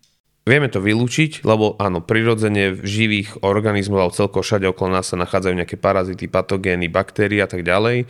Vieme 0.50 0.66
to 0.66 0.82
vylúčiť, 0.82 1.46
lebo 1.46 1.78
áno, 1.78 2.02
prirodzene 2.02 2.74
v 2.74 2.82
živých 2.82 3.46
organizmoch 3.46 4.02
alebo 4.02 4.18
celkovo 4.18 4.42
všade 4.42 4.66
okolo 4.66 4.98
nás 4.98 5.06
sa 5.06 5.22
nachádzajú 5.22 5.54
nejaké 5.54 5.78
parazity, 5.78 6.26
patogény, 6.26 6.90
baktérie 6.90 7.38
a 7.38 7.46
tak 7.46 7.62
ďalej. 7.62 7.98
E, 8.02 8.06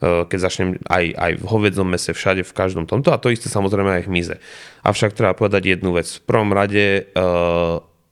keď 0.00 0.38
začnem 0.40 0.80
aj, 0.88 1.04
aj 1.12 1.32
v 1.36 1.44
hovedzom 1.44 1.84
mese, 1.84 2.16
všade, 2.16 2.48
v 2.48 2.56
každom 2.56 2.88
tomto. 2.88 3.12
A 3.12 3.20
to 3.20 3.28
isté 3.28 3.52
samozrejme 3.52 4.00
aj 4.00 4.08
hmyze. 4.08 4.40
Avšak 4.88 5.12
treba 5.12 5.36
povedať 5.36 5.68
jednu 5.68 5.92
vec. 5.92 6.08
V 6.08 6.24
prvom 6.24 6.56
rade, 6.56 7.12
e, 7.12 7.28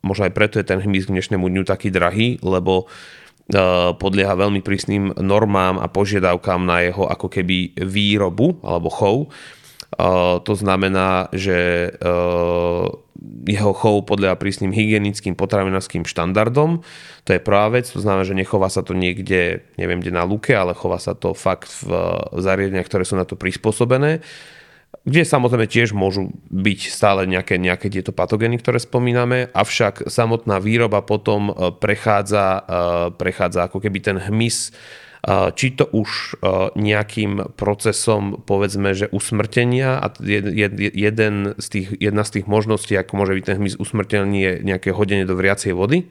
možno 0.04 0.22
aj 0.28 0.36
preto 0.36 0.60
je 0.60 0.68
ten 0.68 0.84
hmyz 0.84 1.08
k 1.08 1.16
dnešnému 1.16 1.48
dňu 1.48 1.64
taký 1.64 1.88
drahý, 1.88 2.36
lebo 2.44 2.84
podlieha 3.98 4.38
veľmi 4.38 4.62
prísnym 4.62 5.10
normám 5.18 5.82
a 5.82 5.90
požiadavkám 5.90 6.62
na 6.62 6.86
jeho 6.86 7.02
ako 7.10 7.26
keby 7.26 7.74
výrobu 7.82 8.62
alebo 8.62 8.86
chov. 8.86 9.16
To 10.46 10.52
znamená, 10.54 11.26
že 11.34 11.90
jeho 13.44 13.72
chov 13.76 14.08
podľa 14.08 14.40
prísnym 14.40 14.72
hygienickým 14.72 15.36
potravinárským 15.36 16.08
štandardom. 16.08 16.80
To 17.24 17.30
je 17.30 17.40
prvá 17.40 17.68
vec, 17.68 17.88
to 17.88 18.00
znamená, 18.00 18.24
že 18.24 18.38
nechová 18.38 18.72
sa 18.72 18.80
to 18.80 18.96
niekde, 18.96 19.60
neviem 19.76 20.00
kde 20.00 20.12
na 20.12 20.24
luke, 20.24 20.50
ale 20.56 20.72
chová 20.72 20.96
sa 20.96 21.12
to 21.12 21.36
fakt 21.36 21.68
v 21.84 21.92
zariadeniach, 22.40 22.88
ktoré 22.88 23.04
sú 23.04 23.20
na 23.20 23.28
to 23.28 23.36
prispôsobené 23.36 24.24
kde 25.06 25.22
samozrejme 25.22 25.70
tiež 25.70 25.94
môžu 25.94 26.34
byť 26.50 26.80
stále 26.90 27.24
nejaké, 27.24 27.56
nejaké 27.56 27.88
tieto 27.88 28.10
patogény, 28.10 28.58
ktoré 28.58 28.82
spomíname, 28.82 29.48
avšak 29.54 30.10
samotná 30.10 30.58
výroba 30.58 31.00
potom 31.00 31.50
e, 31.50 31.52
prechádza, 31.72 32.46
e, 32.58 32.62
prechádza 33.14 33.70
ako 33.70 33.78
keby 33.80 33.98
ten 34.02 34.18
hmyz 34.18 34.74
či 35.28 35.66
to 35.76 35.84
už 35.84 36.40
nejakým 36.80 37.52
procesom 37.60 38.40
povedzme, 38.40 38.96
že 38.96 39.12
usmrtenia 39.12 40.00
a 40.00 40.08
jeden 40.20 41.34
z 41.60 41.66
tých, 41.68 41.88
jedna 42.00 42.24
z 42.24 42.30
tých 42.40 42.46
možností, 42.48 42.96
ako 42.96 43.20
môže 43.20 43.36
byť 43.36 43.44
ten 43.44 43.56
hmyz 43.60 43.76
usmrtený, 43.76 44.38
je 44.40 44.52
nejaké 44.64 44.96
hodenie 44.96 45.28
do 45.28 45.36
vriacej 45.36 45.76
vody. 45.76 46.08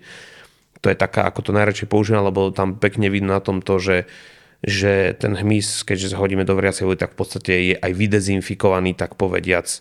To 0.86 0.88
je 0.88 0.96
taká, 0.96 1.26
ako 1.26 1.50
to 1.50 1.52
najradšej 1.58 1.90
používam, 1.90 2.30
lebo 2.30 2.54
tam 2.54 2.78
pekne 2.78 3.10
vidno 3.10 3.34
na 3.36 3.42
tom 3.42 3.66
to, 3.66 3.82
že 3.82 3.96
že 4.60 5.16
ten 5.16 5.40
hmyz, 5.40 5.88
keďže 5.88 6.20
hodíme 6.20 6.44
do 6.44 6.52
vriacej 6.52 6.84
vody, 6.84 7.00
tak 7.00 7.16
v 7.16 7.20
podstate 7.20 7.52
je 7.72 7.76
aj 7.80 7.92
vydezinfikovaný, 7.96 8.92
tak 8.92 9.16
povediac. 9.16 9.80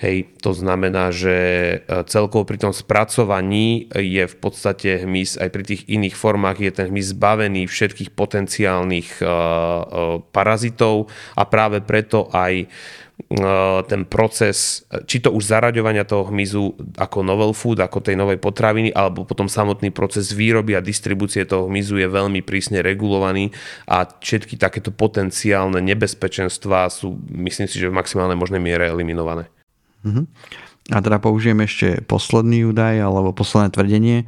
Hej, 0.00 0.32
to 0.40 0.56
znamená, 0.56 1.12
že 1.12 1.36
e, 1.36 1.76
celkovo 2.08 2.48
pri 2.48 2.56
tom 2.56 2.72
spracovaní 2.72 3.84
je 3.92 4.24
v 4.24 4.36
podstate 4.40 5.04
hmyz 5.04 5.36
aj 5.36 5.48
pri 5.52 5.62
tých 5.66 5.82
iných 5.92 6.16
formách 6.16 6.56
je 6.56 6.72
ten 6.72 6.88
hmyz 6.88 7.12
zbavený 7.12 7.68
všetkých 7.68 8.16
potenciálnych 8.16 9.20
uh, 9.20 9.28
uh, 9.28 9.80
parazitov 10.32 11.12
a 11.36 11.44
práve 11.44 11.84
preto 11.84 12.32
aj 12.32 12.64
ten 13.84 14.08
proces, 14.08 14.86
či 15.04 15.20
to 15.20 15.34
už 15.34 15.52
zaraďovania 15.52 16.08
toho 16.08 16.30
hmyzu 16.32 16.78
ako 16.96 17.20
novel 17.20 17.52
food, 17.52 17.82
ako 17.82 18.00
tej 18.00 18.16
novej 18.16 18.40
potraviny, 18.40 18.94
alebo 18.94 19.28
potom 19.28 19.50
samotný 19.50 19.92
proces 19.92 20.32
výroby 20.32 20.78
a 20.78 20.84
distribúcie 20.84 21.44
toho 21.44 21.68
hmyzu 21.68 22.00
je 22.00 22.08
veľmi 22.08 22.40
prísne 22.40 22.80
regulovaný 22.80 23.52
a 23.84 24.08
všetky 24.08 24.56
takéto 24.56 24.94
potenciálne 24.94 25.82
nebezpečenstvá 25.82 26.88
sú, 26.88 27.20
myslím 27.34 27.68
si, 27.68 27.76
že 27.76 27.92
v 27.92 27.98
maximálnej 27.98 28.38
možnej 28.38 28.62
miere 28.62 28.88
eliminované. 28.88 29.50
Uh-huh. 30.06 30.24
A 30.90 30.98
teda 31.04 31.20
použijem 31.20 31.60
ešte 31.62 32.00
posledný 32.08 32.66
údaj 32.72 32.98
alebo 33.04 33.36
posledné 33.36 33.70
tvrdenie, 33.70 34.18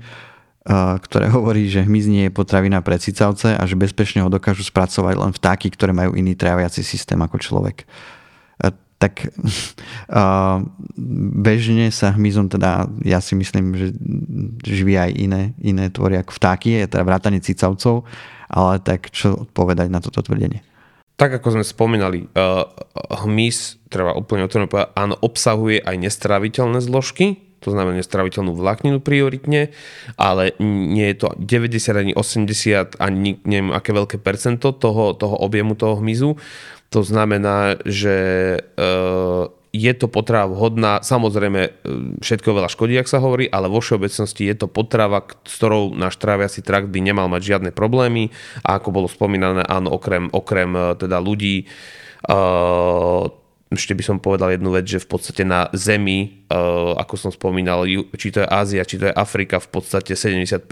ktoré 1.03 1.27
hovorí, 1.27 1.67
že 1.67 1.83
hmyz 1.83 2.07
nie 2.07 2.25
je 2.31 2.37
potravina 2.39 2.79
pre 2.87 2.95
cicavce 2.95 3.59
a 3.59 3.63
že 3.67 3.75
bezpečne 3.75 4.23
ho 4.23 4.31
dokážu 4.31 4.63
spracovať 4.63 5.15
len 5.19 5.33
vtáky, 5.35 5.75
ktoré 5.75 5.91
majú 5.91 6.15
iný 6.15 6.39
tráviaci 6.39 6.87
systém 6.87 7.19
ako 7.19 7.43
človek. 7.43 7.83
Tak 9.03 9.35
bežne 11.51 11.91
sa 11.91 12.15
hmyzom 12.15 12.47
teda, 12.47 12.87
ja 13.03 13.19
si 13.19 13.35
myslím, 13.35 13.75
že 13.75 13.91
živí 14.62 14.95
aj 14.95 15.11
iné, 15.19 15.43
iné 15.59 15.91
tvory 15.91 16.23
ako 16.23 16.38
vtáky, 16.38 16.79
je 16.79 16.87
teda 16.87 17.03
vrátanie 17.03 17.43
cicavcov, 17.43 18.07
ale 18.47 18.79
tak 18.79 19.11
čo 19.11 19.51
povedať 19.51 19.91
na 19.91 19.99
toto 19.99 20.23
tvrdenie? 20.23 20.62
tak 21.23 21.38
ako 21.38 21.55
sme 21.55 21.62
spomínali, 21.62 22.27
uh, 22.35 22.67
hmyz, 23.23 23.79
treba 23.87 24.11
úplne 24.19 24.43
otvorene 24.43 24.67
povedať, 24.67 24.91
áno, 24.99 25.15
obsahuje 25.23 25.79
aj 25.79 25.95
nestraviteľné 26.03 26.83
zložky, 26.83 27.38
to 27.62 27.71
znamená 27.71 28.03
nestraviteľnú 28.03 28.59
vlákninu 28.59 28.99
prioritne, 28.99 29.71
ale 30.19 30.59
nie 30.59 31.07
je 31.15 31.17
to 31.23 31.29
90 31.38 31.95
ani 31.95 32.12
80 32.19 32.99
ani 32.99 33.38
neviem 33.47 33.71
aké 33.71 33.95
veľké 33.95 34.19
percento 34.19 34.75
toho, 34.75 35.15
toho 35.15 35.38
objemu 35.38 35.79
toho 35.79 36.03
hmyzu. 36.03 36.35
To 36.93 37.01
znamená, 37.01 37.81
že 37.89 38.17
uh, 38.77 39.49
je 39.73 39.93
to 39.97 40.05
potrava 40.05 40.53
vhodná, 40.53 41.01
samozrejme 41.01 41.61
e, 41.65 41.71
všetko 42.21 42.61
veľa 42.61 42.69
škodí, 42.69 42.93
ak 43.01 43.09
sa 43.09 43.25
hovorí, 43.25 43.49
ale 43.49 43.73
vo 43.73 43.81
všeobecnosti 43.81 44.45
je 44.45 44.53
to 44.61 44.69
potrava, 44.69 45.25
s 45.49 45.57
ktorou 45.57 45.97
náš 45.97 46.21
tráviaci 46.21 46.61
trakt 46.61 46.93
by 46.93 47.01
nemal 47.01 47.33
mať 47.33 47.57
žiadne 47.57 47.71
problémy. 47.73 48.29
A 48.69 48.77
ako 48.77 48.93
bolo 48.93 49.09
spomínané, 49.09 49.65
áno, 49.65 49.97
okrem, 49.97 50.29
okrem 50.29 50.77
e, 50.77 50.81
teda 51.01 51.17
ľudí, 51.25 51.65
ešte 53.73 53.99
by 53.99 54.05
som 54.07 54.23
povedal 54.23 54.55
jednu 54.55 54.71
vec, 54.71 54.87
že 54.87 55.03
v 55.03 55.11
podstate 55.11 55.43
na 55.43 55.67
Zemi, 55.75 56.47
ako 56.95 57.19
som 57.19 57.35
spomínal, 57.35 57.83
či 58.15 58.31
to 58.31 58.45
je 58.45 58.47
Ázia, 58.47 58.87
či 58.87 59.03
to 59.03 59.11
je 59.11 59.19
Afrika, 59.19 59.59
v 59.59 59.69
podstate 59.75 60.15
70% 60.15 60.63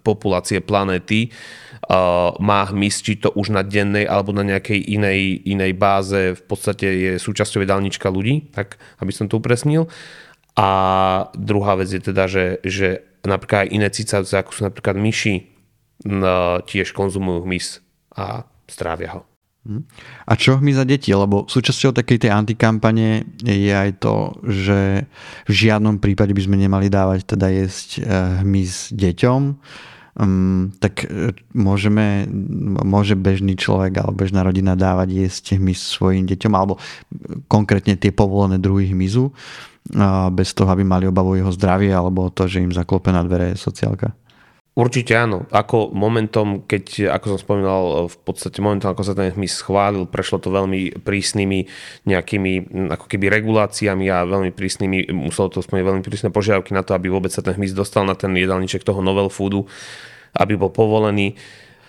populácie 0.00 0.64
planéty 0.64 1.28
má 2.38 2.60
hmyz, 2.68 3.00
či 3.00 3.16
to 3.22 3.30
už 3.32 3.54
na 3.54 3.62
dennej 3.62 4.04
alebo 4.04 4.34
na 4.34 4.42
nejakej 4.42 4.76
inej, 4.76 5.46
inej 5.46 5.72
báze 5.78 6.34
v 6.34 6.42
podstate 6.44 6.86
je 6.86 7.12
súčasťou 7.22 7.62
jedálnička 7.62 8.10
ľudí, 8.10 8.50
tak 8.50 8.76
aby 8.98 9.12
som 9.14 9.30
to 9.30 9.38
upresnil. 9.38 9.86
A 10.58 10.68
druhá 11.38 11.78
vec 11.78 11.86
je 11.94 12.02
teda, 12.02 12.26
že, 12.26 12.58
že 12.66 13.06
napríklad 13.22 13.66
aj 13.66 13.68
iné 13.70 13.88
cicavce, 13.94 14.34
ako 14.34 14.50
sú 14.50 14.60
napríklad 14.66 14.98
myši, 14.98 15.58
tiež 16.66 16.94
konzumujú 16.94 17.46
hmyz 17.46 17.82
a 18.14 18.46
strávia 18.66 19.18
ho. 19.18 19.22
Hm. 19.66 19.84
A 20.26 20.32
čo 20.38 20.56
hmyz 20.56 20.78
za 20.78 20.86
deti? 20.86 21.10
Lebo 21.10 21.44
súčasťou 21.50 21.90
takej 21.92 22.26
tej 22.26 22.30
antikampane 22.32 23.26
je 23.42 23.74
aj 23.74 24.00
to, 24.00 24.38
že 24.46 25.04
v 25.44 25.52
žiadnom 25.52 25.98
prípade 25.98 26.30
by 26.32 26.42
sme 26.46 26.56
nemali 26.56 26.86
dávať 26.86 27.36
teda 27.36 27.46
jesť 27.50 27.88
eh, 27.98 28.04
hmyz 28.42 28.94
deťom 28.94 29.42
um, 30.18 30.74
tak 30.82 31.06
e, 31.06 31.32
môžeme, 31.54 32.26
môže 32.82 33.14
bežný 33.14 33.54
človek 33.54 34.02
alebo 34.02 34.18
bežná 34.26 34.42
rodina 34.42 34.74
dávať 34.74 35.08
jesť 35.14 35.44
hmyz 35.56 35.80
svojim 35.98 36.26
deťom 36.26 36.52
alebo 36.52 36.76
konkrétne 37.46 37.94
tie 37.94 38.10
povolené 38.10 38.58
druhy 38.58 38.90
hmyzu 38.90 39.30
bez 40.36 40.52
toho, 40.52 40.68
aby 40.68 40.84
mali 40.84 41.08
obavu 41.08 41.32
jeho 41.40 41.48
zdravie 41.48 41.88
alebo 41.88 42.28
to, 42.28 42.44
že 42.44 42.60
im 42.60 42.76
zaklope 42.76 43.08
na 43.08 43.24
dvere 43.24 43.56
sociálka. 43.56 44.12
Určite 44.78 45.18
áno. 45.18 45.42
Ako 45.50 45.90
momentom, 45.90 46.62
keď, 46.62 47.10
ako 47.10 47.34
som 47.34 47.38
spomínal, 47.42 48.06
v 48.06 48.16
podstate 48.22 48.62
momentom, 48.62 48.94
ako 48.94 49.02
sa 49.02 49.18
ten 49.18 49.34
hmyz 49.34 49.58
schválil, 49.58 50.06
prešlo 50.06 50.38
to 50.38 50.54
veľmi 50.54 51.02
prísnymi 51.02 51.66
nejakými 52.06 52.52
ako 52.94 53.10
keby 53.10 53.26
reguláciami 53.26 54.06
a 54.06 54.22
veľmi 54.22 54.54
prísnymi, 54.54 55.10
muselo 55.10 55.50
to 55.50 55.66
splniť 55.66 55.82
veľmi 55.82 56.02
prísne 56.06 56.30
požiadavky 56.30 56.70
na 56.78 56.86
to, 56.86 56.94
aby 56.94 57.10
vôbec 57.10 57.34
sa 57.34 57.42
ten 57.42 57.58
hmyz 57.58 57.74
dostal 57.74 58.06
na 58.06 58.14
ten 58.14 58.30
jedálniček 58.38 58.86
toho 58.86 59.02
novel 59.02 59.26
foodu, 59.34 59.66
aby 60.38 60.54
bol 60.54 60.70
povolený. 60.70 61.34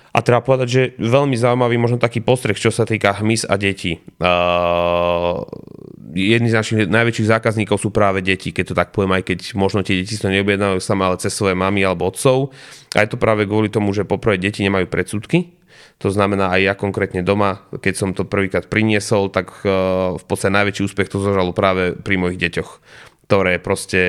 A 0.10 0.26
treba 0.26 0.42
povedať, 0.42 0.68
že 0.68 0.82
veľmi 0.98 1.38
zaujímavý 1.38 1.78
možno 1.78 2.02
taký 2.02 2.20
postreh, 2.26 2.58
čo 2.58 2.74
sa 2.74 2.84
týka 2.84 3.22
hmyz 3.22 3.46
a 3.46 3.56
detí. 3.62 4.02
Uh, 4.18 5.46
jedni 6.18 6.50
z 6.50 6.58
našich 6.58 6.78
najväčších 6.90 7.30
zákazníkov 7.30 7.78
sú 7.78 7.94
práve 7.94 8.26
deti, 8.26 8.50
keď 8.50 8.74
to 8.74 8.76
tak 8.78 8.90
poviem, 8.90 9.22
aj 9.22 9.24
keď 9.30 9.40
možno 9.54 9.86
tie 9.86 10.02
deti 10.02 10.18
to 10.18 10.34
neobjednávajú 10.34 10.82
sama, 10.82 11.14
ale 11.14 11.22
cez 11.22 11.34
svoje 11.38 11.54
mamy 11.54 11.86
alebo 11.86 12.10
otcov. 12.10 12.50
A 12.98 13.06
je 13.06 13.10
to 13.14 13.22
práve 13.22 13.46
kvôli 13.46 13.70
tomu, 13.70 13.94
že 13.94 14.08
poprvé 14.08 14.42
deti 14.42 14.66
nemajú 14.66 14.90
predsudky, 14.90 15.54
to 16.00 16.08
znamená 16.08 16.56
aj 16.56 16.62
ja 16.64 16.74
konkrétne 16.80 17.20
doma, 17.20 17.68
keď 17.76 17.94
som 17.94 18.10
to 18.16 18.24
prvýkrát 18.24 18.72
priniesol, 18.72 19.28
tak 19.28 19.52
uh, 19.68 20.16
v 20.16 20.24
podstate 20.24 20.56
najväčší 20.56 20.88
úspech 20.88 21.12
to 21.12 21.20
zožalo 21.20 21.52
práve 21.52 21.92
pri 21.92 22.16
mojich 22.16 22.40
deťoch 22.40 22.70
ktoré 23.30 23.62
proste, 23.62 24.02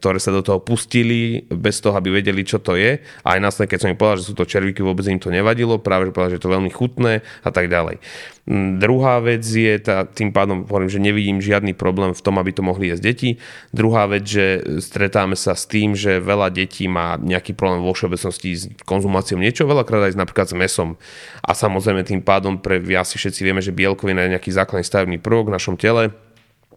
ktoré 0.00 0.16
sa 0.16 0.32
do 0.32 0.40
toho 0.40 0.56
pustili 0.64 1.44
bez 1.52 1.84
toho, 1.84 2.00
aby 2.00 2.16
vedeli, 2.16 2.48
čo 2.48 2.64
to 2.64 2.80
je. 2.80 2.96
A 3.20 3.36
aj 3.36 3.40
následne, 3.44 3.68
keď 3.68 3.80
som 3.84 3.92
im 3.92 4.00
povedal, 4.00 4.24
že 4.24 4.32
sú 4.32 4.32
to 4.32 4.48
červíky, 4.48 4.80
vôbec 4.80 5.04
im 5.04 5.20
to 5.20 5.28
nevadilo, 5.28 5.76
práve 5.76 6.08
že 6.08 6.16
povedal, 6.16 6.32
že 6.32 6.38
je 6.40 6.44
to 6.48 6.54
veľmi 6.56 6.72
chutné 6.72 7.20
a 7.44 7.50
tak 7.52 7.68
ďalej. 7.68 8.00
Mm, 8.48 8.80
druhá 8.80 9.20
vec 9.20 9.44
je, 9.44 9.68
tá, 9.84 10.08
tým 10.08 10.32
pádom 10.32 10.64
hovorím, 10.64 10.88
že 10.88 10.96
nevidím 10.96 11.44
žiadny 11.44 11.76
problém 11.76 12.16
v 12.16 12.24
tom, 12.24 12.40
aby 12.40 12.56
to 12.56 12.64
mohli 12.64 12.88
jesť 12.88 13.04
deti. 13.04 13.30
Druhá 13.76 14.08
vec, 14.08 14.24
že 14.24 14.64
stretáme 14.80 15.36
sa 15.36 15.52
s 15.52 15.68
tým, 15.68 15.92
že 15.92 16.16
veľa 16.24 16.48
detí 16.48 16.88
má 16.88 17.20
nejaký 17.20 17.52
problém 17.52 17.84
vo 17.84 17.92
všeobecnosti 17.92 18.48
s 18.56 18.72
konzumáciou 18.88 19.36
niečo, 19.36 19.68
veľakrát 19.68 20.08
aj 20.08 20.16
napríklad 20.16 20.48
s 20.48 20.56
mesom. 20.56 20.96
A 21.44 21.52
samozrejme 21.52 22.00
tým 22.00 22.24
pádom 22.24 22.56
pre 22.56 22.80
asi 22.96 23.20
všetci 23.20 23.44
vieme, 23.44 23.60
že 23.60 23.76
bielkovina 23.76 24.24
je 24.24 24.40
nejaký 24.40 24.48
základný 24.56 24.88
stavebný 24.88 25.20
prvok 25.20 25.52
v 25.52 25.56
našom 25.60 25.76
tele 25.76 26.16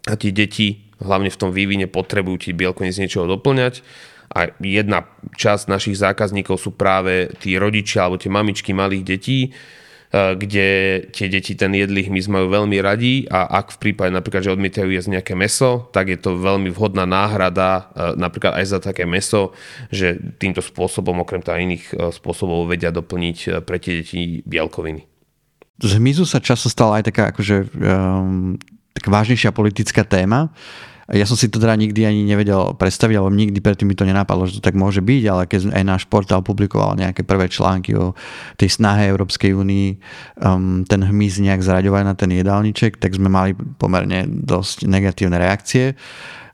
a 0.08 0.16
tí 0.16 0.32
deti 0.32 0.88
hlavne 1.04 1.30
v 1.30 1.40
tom 1.40 1.52
vývine 1.54 1.86
potrebujú 1.86 2.50
ti 2.50 2.52
bielkoviny 2.56 2.92
z 2.96 3.02
niečoho 3.06 3.30
doplňať 3.30 3.86
a 4.28 4.52
jedna 4.60 5.08
časť 5.36 5.72
našich 5.72 5.96
zákazníkov 5.96 6.60
sú 6.60 6.76
práve 6.76 7.32
tí 7.40 7.56
rodičia 7.56 8.04
alebo 8.04 8.20
tie 8.20 8.28
mamičky 8.28 8.76
malých 8.76 9.04
detí, 9.08 9.40
kde 10.12 10.68
tie 11.12 11.28
deti 11.28 11.52
ten 11.56 11.76
jedlý 11.76 12.08
hmyz 12.08 12.32
majú 12.32 12.48
veľmi 12.48 12.80
radi 12.80 13.28
a 13.28 13.44
ak 13.60 13.76
v 13.76 13.92
prípade 13.92 14.16
napríklad, 14.16 14.40
že 14.40 14.56
odmietajú 14.56 14.88
jesť 14.88 15.20
nejaké 15.20 15.34
meso, 15.36 15.92
tak 15.92 16.08
je 16.08 16.20
to 16.20 16.40
veľmi 16.40 16.72
vhodná 16.72 17.04
náhrada 17.04 17.92
napríklad 18.16 18.56
aj 18.56 18.66
za 18.72 18.80
také 18.80 19.04
meso, 19.04 19.52
že 19.92 20.16
týmto 20.40 20.64
spôsobom 20.64 21.24
okrem 21.24 21.44
teda 21.44 21.60
iných 21.60 22.16
spôsobov 22.16 22.72
vedia 22.72 22.92
doplniť 22.92 23.64
pre 23.68 23.78
tie 23.84 24.00
deti 24.00 24.44
bielkoviny. 24.48 25.04
Z 25.78 26.00
hmyzu 26.00 26.24
sa 26.24 26.40
často 26.40 26.72
stala 26.72 27.00
aj 27.00 27.12
taká 27.12 27.24
akože 27.36 27.56
um, 27.76 28.58
taká 28.98 29.14
vážnejšia 29.14 29.54
politická 29.54 30.02
téma. 30.02 30.50
Ja 31.08 31.24
som 31.24 31.40
si 31.40 31.48
to 31.48 31.56
teda 31.56 31.72
nikdy 31.80 32.04
ani 32.04 32.28
nevedel 32.28 32.76
predstaviť, 32.76 33.16
alebo 33.16 33.32
nikdy 33.32 33.64
predtým 33.64 33.88
mi 33.88 33.96
to 33.96 34.04
nenapadlo, 34.04 34.44
že 34.44 34.60
to 34.60 34.66
tak 34.68 34.76
môže 34.76 35.00
byť, 35.00 35.24
ale 35.32 35.48
keď 35.48 35.72
aj 35.72 35.84
náš 35.88 36.04
portál 36.04 36.44
publikoval 36.44 37.00
nejaké 37.00 37.24
prvé 37.24 37.48
články 37.48 37.96
o 37.96 38.12
tej 38.60 38.76
snahe 38.76 39.08
Európskej 39.08 39.56
únii 39.56 39.88
um, 40.44 40.84
ten 40.84 41.00
hmyz 41.08 41.40
nejak 41.40 41.64
zraďovať 41.64 42.04
na 42.04 42.12
ten 42.12 42.28
jedálniček, 42.36 43.00
tak 43.00 43.16
sme 43.16 43.32
mali 43.32 43.56
pomerne 43.56 44.28
dosť 44.28 44.84
negatívne 44.84 45.40
reakcie. 45.40 45.96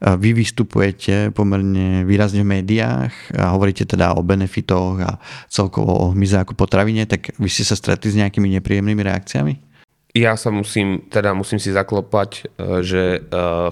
Vy 0.03 0.36
vystupujete 0.38 1.34
pomerne 1.34 2.06
výrazne 2.06 2.45
v 2.45 2.60
médiách 2.60 3.34
a 3.34 3.58
hovoríte 3.58 3.89
teda 3.89 4.13
o 4.13 4.21
benefitoch 4.21 4.99
a 5.01 5.17
celkovo 5.49 5.97
o 5.97 6.06
hmyze 6.13 6.38
ako 6.43 6.53
potravine, 6.53 7.08
tak 7.10 7.34
vy 7.41 7.49
ste 7.49 7.65
sa 7.65 7.73
stretli 7.73 8.13
s 8.13 8.19
nejakými 8.19 8.53
nepríjemnými 8.60 9.01
reakciami? 9.01 9.72
Ja 10.13 10.38
sa 10.38 10.54
musím, 10.54 11.10
teda 11.10 11.34
musím 11.34 11.58
si 11.58 11.73
zaklopať, 11.73 12.30
e, 12.38 12.41
že 12.86 13.02
e, 13.17 13.19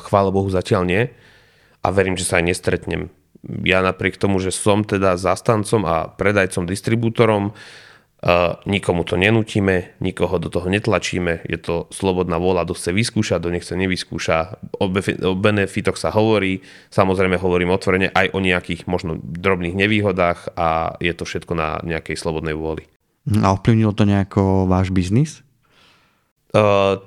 chvála 0.01 0.33
Bohu 0.33 0.49
zatiaľ 0.49 0.83
nie 0.89 1.03
a 1.85 1.87
verím, 1.93 2.17
že 2.17 2.25
sa 2.25 2.41
aj 2.41 2.49
nestretnem. 2.49 3.13
Ja 3.65 3.81
napriek 3.81 4.17
tomu, 4.17 4.37
že 4.41 4.53
som 4.53 4.81
teda 4.85 5.17
zastancom 5.17 5.85
a 5.85 6.09
predajcom, 6.09 6.65
distribútorom, 6.65 7.53
e, 7.53 8.31
nikomu 8.65 9.05
to 9.05 9.21
nenutíme, 9.21 10.01
nikoho 10.01 10.41
do 10.41 10.49
toho 10.49 10.65
netlačíme, 10.65 11.45
je 11.45 11.61
to 11.61 11.85
slobodná 11.93 12.41
vôľa, 12.41 12.65
kto 12.65 12.73
chce 12.73 12.89
vyskúšať, 12.89 13.37
kto 13.37 13.53
nechce 13.53 13.73
nevyskúša. 13.77 14.37
O 14.81 14.89
benefitoch 15.37 16.01
sa 16.01 16.09
hovorí, 16.09 16.65
samozrejme 16.89 17.37
hovorím 17.37 17.69
otvorene 17.69 18.09
aj 18.17 18.33
o 18.33 18.41
nejakých 18.41 18.89
možno 18.89 19.21
drobných 19.21 19.77
nevýhodách 19.77 20.57
a 20.57 20.97
je 20.97 21.13
to 21.13 21.21
všetko 21.21 21.53
na 21.53 21.77
nejakej 21.85 22.17
slobodnej 22.17 22.57
vôli. 22.57 22.89
A 23.29 23.53
ovplyvnilo 23.53 23.93
to 23.93 24.09
nejako 24.09 24.65
váš 24.65 24.89
biznis? 24.89 25.45
Uh, 26.51 26.99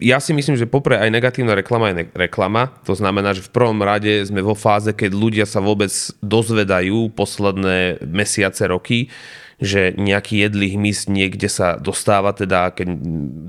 ja 0.00 0.16
si 0.16 0.32
myslím, 0.32 0.56
že 0.56 0.64
popre 0.64 0.96
aj 0.96 1.12
negatívna 1.12 1.52
reklama 1.52 1.92
je 1.92 2.04
ne- 2.04 2.12
reklama. 2.16 2.72
To 2.88 2.96
znamená, 2.96 3.36
že 3.36 3.44
v 3.44 3.52
prvom 3.52 3.76
rade 3.84 4.24
sme 4.24 4.40
vo 4.40 4.56
fáze, 4.56 4.96
keď 4.96 5.12
ľudia 5.12 5.44
sa 5.44 5.60
vôbec 5.60 5.92
dozvedajú 6.24 7.12
posledné 7.12 8.00
mesiace, 8.08 8.64
roky, 8.64 9.12
že 9.60 9.92
nejaký 9.94 10.48
jedlý 10.48 10.80
hmyz 10.80 11.12
niekde 11.12 11.52
sa 11.52 11.76
dostáva 11.76 12.32
teda 12.32 12.72
keď 12.72 12.88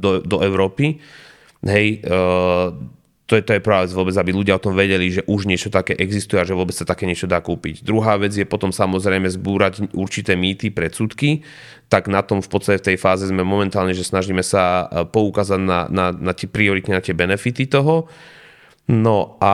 do, 0.04 0.20
do 0.20 0.38
Európy. 0.44 1.00
Hej, 1.64 2.04
uh, 2.04 2.76
to 3.24 3.40
je, 3.40 3.42
to 3.42 3.56
je 3.56 3.64
práve 3.64 3.88
vôbec, 3.96 4.12
aby 4.20 4.36
ľudia 4.36 4.60
o 4.60 4.64
tom 4.64 4.76
vedeli, 4.76 5.08
že 5.08 5.24
už 5.32 5.48
niečo 5.48 5.72
také 5.72 5.96
existuje 5.96 6.44
a 6.44 6.48
že 6.48 6.52
vôbec 6.52 6.76
sa 6.76 6.84
také 6.84 7.08
niečo 7.08 7.24
dá 7.24 7.40
kúpiť. 7.40 7.80
Druhá 7.80 8.20
vec 8.20 8.36
je 8.36 8.44
potom 8.44 8.76
samozrejme 8.76 9.32
zbúrať 9.32 9.96
určité 9.96 10.36
mýty, 10.36 10.76
predsudky, 10.76 11.40
tak 11.88 12.12
na 12.12 12.20
tom 12.20 12.44
v 12.44 12.50
podstate 12.52 12.84
v 12.84 12.88
tej 12.94 12.98
fáze 13.00 13.24
sme 13.24 13.48
momentálne, 13.48 13.96
že 13.96 14.04
snažíme 14.04 14.44
sa 14.44 14.92
e, 14.92 15.08
poukázať 15.08 15.60
na, 15.64 15.88
na, 15.88 16.12
na 16.12 16.34
tie 16.36 16.52
prioritne, 16.52 17.00
na 17.00 17.04
tie 17.04 17.16
benefity 17.16 17.64
toho. 17.72 18.12
No 18.92 19.40
a 19.40 19.54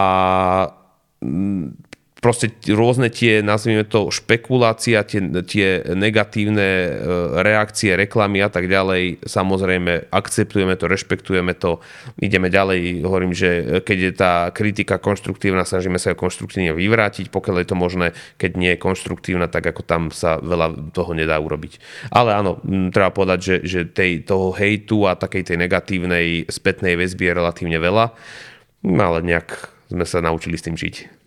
proste 2.19 2.51
rôzne 2.67 3.07
tie, 3.07 3.39
nazvime 3.39 3.87
to, 3.87 4.11
špekulácia, 4.11 5.03
tie, 5.07 5.23
tie 5.47 5.83
negatívne 5.95 6.67
e, 6.67 6.89
reakcie, 7.39 7.95
reklamy 7.95 8.43
a 8.43 8.51
tak 8.51 8.67
ďalej, 8.67 9.23
samozrejme 9.23 10.11
akceptujeme 10.11 10.75
to, 10.75 10.85
rešpektujeme 10.91 11.55
to, 11.55 11.79
ideme 12.19 12.51
ďalej, 12.51 13.03
hovorím, 13.07 13.31
že 13.31 13.81
keď 13.83 13.97
je 13.97 14.11
tá 14.13 14.33
kritika 14.51 14.99
konštruktívna, 14.99 15.63
snažíme 15.63 15.95
sa 15.95 16.11
ju 16.11 16.19
konštruktívne 16.19 16.75
vyvrátiť, 16.75 17.31
pokiaľ 17.31 17.55
je 17.63 17.67
to 17.67 17.75
možné, 17.79 18.07
keď 18.35 18.51
nie 18.59 18.71
je 18.75 18.83
konštruktívna, 18.83 19.47
tak 19.47 19.71
ako 19.71 19.81
tam 19.87 20.01
sa 20.11 20.37
veľa 20.43 20.91
toho 20.91 21.15
nedá 21.15 21.39
urobiť. 21.39 21.79
Ale 22.11 22.35
áno, 22.35 22.59
treba 22.91 23.15
povedať, 23.15 23.39
že, 23.39 23.55
že 23.63 23.79
tej, 23.87 24.27
toho 24.27 24.51
hejtu 24.51 25.07
a 25.07 25.15
takej 25.15 25.55
tej 25.55 25.57
negatívnej 25.57 26.51
spätnej 26.51 26.99
väzby 26.99 27.31
je 27.31 27.37
relatívne 27.39 27.79
veľa, 27.79 28.11
no 28.83 29.01
ale 29.01 29.23
nejak 29.23 29.71
sme 29.89 30.05
sa 30.05 30.21
naučili 30.21 30.59
s 30.59 30.65
tým 30.67 30.77
žiť. 30.77 31.18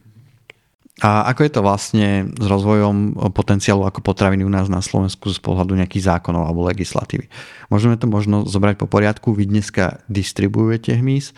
A 1.03 1.27
ako 1.35 1.43
je 1.43 1.51
to 1.51 1.67
vlastne 1.67 2.31
s 2.31 2.47
rozvojom 2.47 3.19
potenciálu 3.35 3.83
ako 3.83 4.07
potraviny 4.07 4.47
u 4.47 4.53
nás 4.55 4.71
na 4.71 4.79
Slovensku 4.79 5.35
z 5.35 5.43
pohľadu 5.43 5.75
nejakých 5.75 6.15
zákonov 6.15 6.47
alebo 6.47 6.63
legislatívy? 6.71 7.27
Môžeme 7.75 7.99
to 7.99 8.07
možno 8.07 8.47
zobrať 8.47 8.79
po 8.79 8.87
poriadku. 8.87 9.35
Vy 9.35 9.51
dneska 9.51 9.99
distribuujete 10.07 10.95
hmyz, 10.95 11.35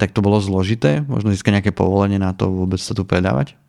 tak 0.00 0.16
to 0.16 0.24
bolo 0.24 0.40
zložité? 0.40 1.04
Možno 1.04 1.36
získať 1.36 1.60
nejaké 1.60 1.72
povolenie 1.76 2.16
na 2.16 2.32
to 2.32 2.48
vôbec 2.48 2.80
sa 2.80 2.96
tu 2.96 3.04
predávať? 3.04 3.60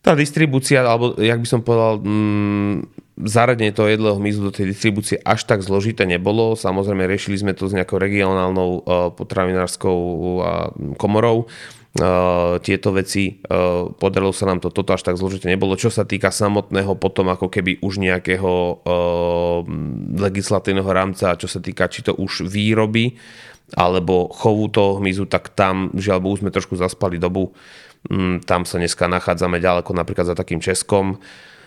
Tá 0.00 0.16
distribúcia, 0.16 0.80
alebo 0.80 1.20
jak 1.20 1.36
by 1.36 1.48
som 1.50 1.60
povedal, 1.60 2.00
mm, 2.00 2.74
zaradenie 3.28 3.76
toho 3.76 3.92
jedlého 3.92 4.16
hmyzu 4.16 4.40
do 4.40 4.52
tej 4.56 4.72
distribúcie 4.72 5.20
až 5.20 5.44
tak 5.44 5.60
zložité 5.60 6.08
nebolo. 6.08 6.56
Samozrejme, 6.56 7.04
riešili 7.04 7.36
sme 7.36 7.52
to 7.52 7.68
s 7.68 7.76
nejakou 7.76 8.00
regionálnou 8.00 8.70
uh, 8.80 9.12
potravinárskou 9.12 9.96
komorou 10.96 11.48
tieto 12.60 12.92
veci. 12.92 13.40
Uh, 13.46 13.92
podarilo 13.96 14.34
sa 14.34 14.48
nám 14.48 14.60
to, 14.60 14.68
toto 14.68 14.92
až 14.92 15.02
tak 15.06 15.16
zložité 15.16 15.48
nebolo. 15.48 15.78
Čo 15.78 15.88
sa 15.88 16.04
týka 16.04 16.28
samotného 16.28 16.96
potom 17.00 17.32
ako 17.32 17.48
keby 17.48 17.80
už 17.80 18.00
nejakého 18.00 18.52
uh, 18.84 19.60
legislatívneho 20.20 20.88
rámca, 20.88 21.38
čo 21.40 21.48
sa 21.48 21.60
týka 21.60 21.88
či 21.88 22.04
to 22.04 22.12
už 22.16 22.44
výroby 22.46 23.16
alebo 23.74 24.30
chovu 24.30 24.70
toho 24.70 25.02
hmyzu, 25.02 25.26
tak 25.26 25.56
tam 25.58 25.90
žiaľ 25.96 26.22
Bohu 26.22 26.36
sme 26.38 26.54
trošku 26.54 26.78
zaspali 26.78 27.18
dobu. 27.18 27.50
Um, 28.06 28.38
tam 28.44 28.62
sa 28.62 28.78
dneska 28.78 29.10
nachádzame 29.10 29.58
ďaleko 29.58 29.90
napríklad 29.90 30.30
za 30.30 30.36
takým 30.38 30.62
Českom. 30.62 31.18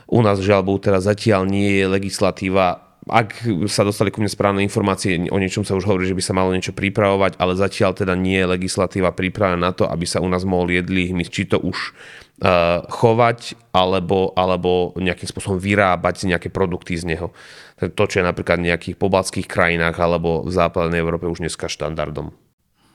U 0.09 0.19
nás 0.25 0.41
žiaľ 0.41 0.65
Bohu 0.65 0.79
teraz 0.81 1.05
zatiaľ 1.05 1.45
nie 1.45 1.81
je 1.81 1.85
legislatíva 1.85 2.88
ak 3.09 3.45
sa 3.67 3.83
dostali 3.83 4.13
ku 4.13 4.23
mne 4.23 4.31
správne 4.31 4.61
informácie, 4.63 5.17
o 5.29 5.37
niečom 5.41 5.65
sa 5.65 5.75
už 5.75 5.89
hovorí, 5.89 6.05
že 6.07 6.15
by 6.15 6.23
sa 6.23 6.37
malo 6.37 6.53
niečo 6.53 6.71
pripravovať, 6.71 7.35
ale 7.41 7.57
zatiaľ 7.57 7.97
teda 7.97 8.13
nie 8.15 8.39
je 8.39 8.47
legislatíva 8.47 9.11
pripravená 9.11 9.59
na 9.59 9.73
to, 9.73 9.89
aby 9.89 10.05
sa 10.05 10.21
u 10.21 10.29
nás 10.29 10.45
mohol 10.47 10.69
jedlý 10.71 11.11
hmyz, 11.11 11.27
či 11.27 11.49
to 11.49 11.57
už 11.59 11.91
uh, 12.41 12.85
chovať, 12.87 13.57
alebo, 13.73 14.31
alebo 14.37 14.93
nejakým 14.97 15.27
spôsobom 15.27 15.59
vyrábať 15.59 16.29
nejaké 16.29 16.49
produkty 16.53 16.95
z 16.95 17.09
neho. 17.09 17.33
To, 17.79 18.03
čo 18.05 18.19
je 18.19 18.27
napríklad 18.27 18.59
v 18.59 18.73
nejakých 18.73 18.95
pobalských 18.99 19.47
krajinách 19.47 19.95
alebo 19.99 20.43
v 20.43 20.51
západnej 20.51 20.99
Európe 20.99 21.31
už 21.31 21.39
dneska 21.39 21.71
štandardom. 21.71 22.48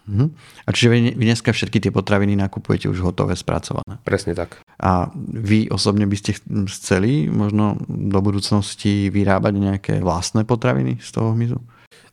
Uh-huh. 0.04 0.28
A 0.64 0.68
čiže 0.70 0.88
vy, 0.92 0.98
vy 1.16 1.24
dneska 1.24 1.50
všetky 1.52 1.80
tie 1.80 1.92
potraviny 1.92 2.36
nakupujete 2.36 2.92
už 2.92 3.00
hotové, 3.00 3.32
spracované? 3.36 3.96
Presne 4.04 4.36
tak. 4.36 4.60
A 4.76 5.08
vy 5.16 5.72
osobne 5.72 6.04
by 6.04 6.16
ste 6.20 6.36
chceli 6.68 7.32
možno 7.32 7.80
do 7.88 8.20
budúcnosti 8.20 9.08
vyrábať 9.08 9.52
nejaké 9.56 9.94
vlastné 10.04 10.44
potraviny 10.44 11.00
z 11.00 11.08
toho 11.08 11.32
hmyzu? 11.32 11.58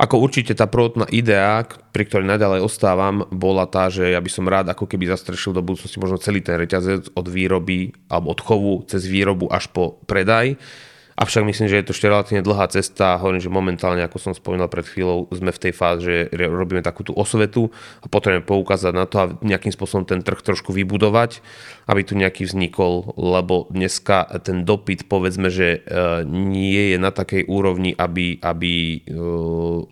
Ako 0.01 0.17
určite 0.17 0.57
tá 0.57 0.65
prvotná 0.65 1.05
idea, 1.13 1.61
pri 1.93 2.09
ktorej 2.09 2.25
naďalej 2.25 2.65
ostávam, 2.65 3.21
bola 3.29 3.69
tá, 3.69 3.85
že 3.85 4.09
ja 4.09 4.17
by 4.17 4.29
som 4.33 4.49
rád 4.49 4.73
ako 4.73 4.89
keby 4.89 5.05
zastrešil 5.05 5.53
do 5.53 5.61
budúcnosti 5.61 6.01
možno 6.01 6.17
celý 6.17 6.41
ten 6.41 6.57
reťazec 6.57 7.13
od 7.13 7.25
výroby 7.29 7.93
alebo 8.09 8.33
od 8.33 8.41
chovu 8.41 8.73
cez 8.89 9.05
výrobu 9.05 9.45
až 9.53 9.69
po 9.69 10.01
predaj 10.09 10.57
Avšak 11.21 11.45
myslím, 11.45 11.69
že 11.69 11.77
je 11.77 11.85
to 11.85 11.93
ešte 11.93 12.09
relatívne 12.09 12.41
dlhá 12.41 12.65
cesta. 12.73 13.21
Hovorím, 13.21 13.45
že 13.45 13.53
momentálne, 13.53 14.01
ako 14.01 14.17
som 14.17 14.33
spomínal 14.33 14.73
pred 14.73 14.89
chvíľou, 14.89 15.29
sme 15.29 15.53
v 15.53 15.61
tej 15.69 15.73
fáze, 15.77 16.01
že 16.01 16.33
robíme 16.33 16.81
takú 16.81 17.05
tú 17.05 17.13
osvetu 17.13 17.69
a 18.01 18.09
potrebujeme 18.09 18.41
poukázať 18.41 18.89
na 18.89 19.05
to 19.05 19.15
a 19.21 19.25
nejakým 19.45 19.69
spôsobom 19.69 20.01
ten 20.01 20.25
trh 20.25 20.41
trošku 20.41 20.73
vybudovať, 20.73 21.45
aby 21.85 22.01
tu 22.01 22.17
nejaký 22.17 22.49
vznikol, 22.49 23.13
lebo 23.21 23.69
dneska 23.69 24.25
ten 24.41 24.65
dopyt, 24.65 25.05
povedzme, 25.05 25.53
že 25.53 25.85
e, 25.85 26.25
nie 26.25 26.89
je 26.89 26.97
na 26.97 27.13
takej 27.13 27.45
úrovni, 27.45 27.93
aby, 27.93 28.41
aby, 28.41 29.05
e, 29.05 29.21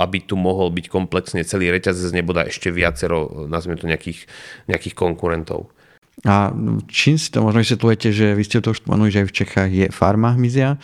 aby 0.01 0.17
tu 0.25 0.33
mohol 0.33 0.73
byť 0.73 0.85
komplexne 0.89 1.45
celý 1.45 1.69
reťazec, 1.69 2.09
neboda 2.09 2.49
ešte 2.49 2.73
viacero, 2.73 3.45
nazvime 3.45 3.77
to 3.77 3.85
nejakých, 3.85 4.25
nejakých 4.65 4.97
konkurentov. 4.97 5.69
A 6.25 6.49
čím 6.89 7.21
si 7.21 7.29
to 7.29 7.45
možno 7.45 7.61
vysvetľujete, 7.61 8.09
že 8.11 8.33
vy 8.33 8.43
ste 8.43 8.65
to 8.65 8.73
už 8.73 8.81
spomenuli, 8.81 9.13
že 9.13 9.21
aj 9.23 9.27
v 9.29 9.37
Čechách 9.45 9.71
je 9.71 9.87
farma 9.93 10.33
hmyzia, 10.33 10.81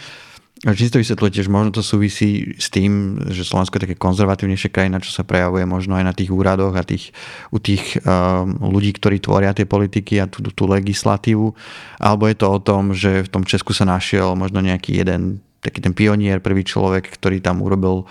Či 0.65 0.89
si 0.89 0.93
to 0.93 0.97
vysvetľujete, 0.97 1.45
že 1.45 1.53
možno 1.53 1.69
to 1.77 1.85
súvisí 1.85 2.57
s 2.57 2.73
tým, 2.73 3.21
že 3.29 3.45
Slovensko 3.45 3.77
je 3.77 3.85
také 3.85 3.97
konzervatívnejšia 4.01 4.73
krajina, 4.73 4.97
čo 4.97 5.13
sa 5.13 5.21
prejavuje 5.21 5.61
možno 5.61 5.93
aj 5.93 6.05
na 6.09 6.13
tých 6.17 6.33
úradoch 6.33 6.73
a 6.73 6.81
tých, 6.81 7.13
u 7.53 7.61
tých 7.61 8.01
um, 8.01 8.73
ľudí, 8.73 8.97
ktorí 8.97 9.21
tvoria 9.21 9.53
tie 9.53 9.69
politiky 9.69 10.17
a 10.17 10.25
tú, 10.25 10.41
tú 10.41 10.65
legislatívu. 10.65 11.53
Alebo 12.01 12.25
je 12.25 12.35
to 12.41 12.47
o 12.49 12.57
tom, 12.57 12.97
že 12.97 13.29
v 13.29 13.29
tom 13.29 13.45
Česku 13.45 13.77
sa 13.77 13.85
našiel 13.85 14.33
možno 14.33 14.57
nejaký 14.57 15.05
jeden 15.05 15.45
taký 15.61 15.85
ten 15.85 15.93
pionier, 15.93 16.41
prvý 16.41 16.65
človek, 16.65 17.13
ktorý 17.13 17.45
tam 17.45 17.61
urobil 17.61 18.09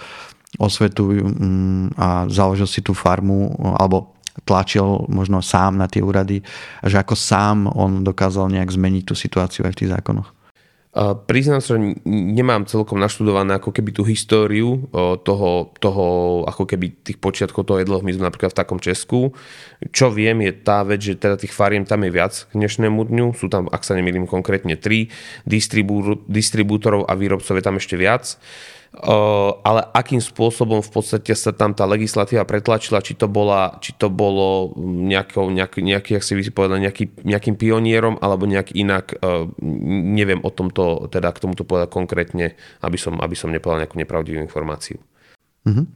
osvetu 0.62 1.10
um, 1.10 1.90
a 1.98 2.30
založil 2.30 2.70
si 2.70 2.86
tú 2.86 2.94
farmu, 2.94 3.50
alebo 3.78 4.14
tlačil 4.42 5.06
možno 5.06 5.38
sám 5.38 5.78
na 5.78 5.86
tie 5.86 6.02
úrady 6.02 6.42
a 6.82 6.90
že 6.90 6.98
ako 6.98 7.14
sám 7.14 7.70
on 7.70 8.02
dokázal 8.02 8.50
nejak 8.50 8.74
zmeniť 8.74 9.02
tú 9.06 9.14
situáciu 9.14 9.62
aj 9.62 9.78
v 9.78 9.78
tých 9.86 9.92
zákonoch. 9.94 10.33
Priznám 11.26 11.58
sa, 11.58 11.74
že 11.74 11.98
nemám 12.06 12.70
celkom 12.70 13.02
naštudované 13.02 13.58
ako 13.58 13.74
keby 13.74 13.90
tú 13.90 14.06
históriu 14.06 14.86
toho, 15.26 15.74
toho 15.82 16.06
ako 16.46 16.70
keby 16.70 17.02
tých 17.02 17.18
počiatkov 17.18 17.66
toho 17.66 17.82
jedlohmizmu 17.82 18.22
napríklad 18.22 18.54
v 18.54 18.60
takom 18.62 18.78
Česku. 18.78 19.34
Čo 19.90 20.14
viem 20.14 20.46
je 20.46 20.54
tá 20.54 20.86
vec, 20.86 21.02
že 21.02 21.18
teda 21.18 21.34
tých 21.34 21.50
fariem 21.50 21.82
tam 21.82 22.06
je 22.06 22.14
viac 22.14 22.46
k 22.46 22.52
dnešnému 22.54 23.10
dňu. 23.10 23.34
Sú 23.34 23.50
tam, 23.50 23.66
ak 23.74 23.82
sa 23.82 23.98
nemýlim, 23.98 24.30
konkrétne 24.30 24.78
tri 24.78 25.10
distribú, 25.42 26.22
distribútorov 26.30 27.10
a 27.10 27.18
výrobcov 27.18 27.58
je 27.58 27.64
tam 27.66 27.74
ešte 27.74 27.98
viac 27.98 28.38
ale 29.64 29.80
akým 29.90 30.22
spôsobom 30.22 30.78
v 30.78 30.90
podstate 30.90 31.34
sa 31.34 31.50
tam 31.50 31.74
tá 31.74 31.82
legislatíva 31.82 32.46
pretlačila, 32.46 33.02
či 33.02 33.18
to, 33.18 33.26
bola, 33.26 33.76
či 33.82 33.94
to 33.98 34.06
bolo 34.06 34.70
nejakou, 34.78 35.50
nejak, 35.50 35.82
nejaký, 35.82 36.10
jak 36.14 36.24
si 36.24 36.54
povedal, 36.54 36.78
nejaký, 36.78 37.10
nejakým 37.26 37.58
pionierom 37.58 38.22
alebo 38.22 38.46
nejak 38.46 38.70
inak, 38.72 39.18
neviem 40.14 40.38
o 40.46 40.50
tomto, 40.54 41.10
teda 41.10 41.34
k 41.34 41.42
tomuto 41.42 41.66
povedať 41.66 41.90
konkrétne, 41.90 42.46
aby 42.86 42.98
som, 43.00 43.18
aby 43.18 43.34
som 43.34 43.50
nepovedal 43.50 43.82
nejakú 43.82 43.98
nepravdivú 43.98 44.38
informáciu. 44.38 45.02
Uh-huh. 45.64 45.88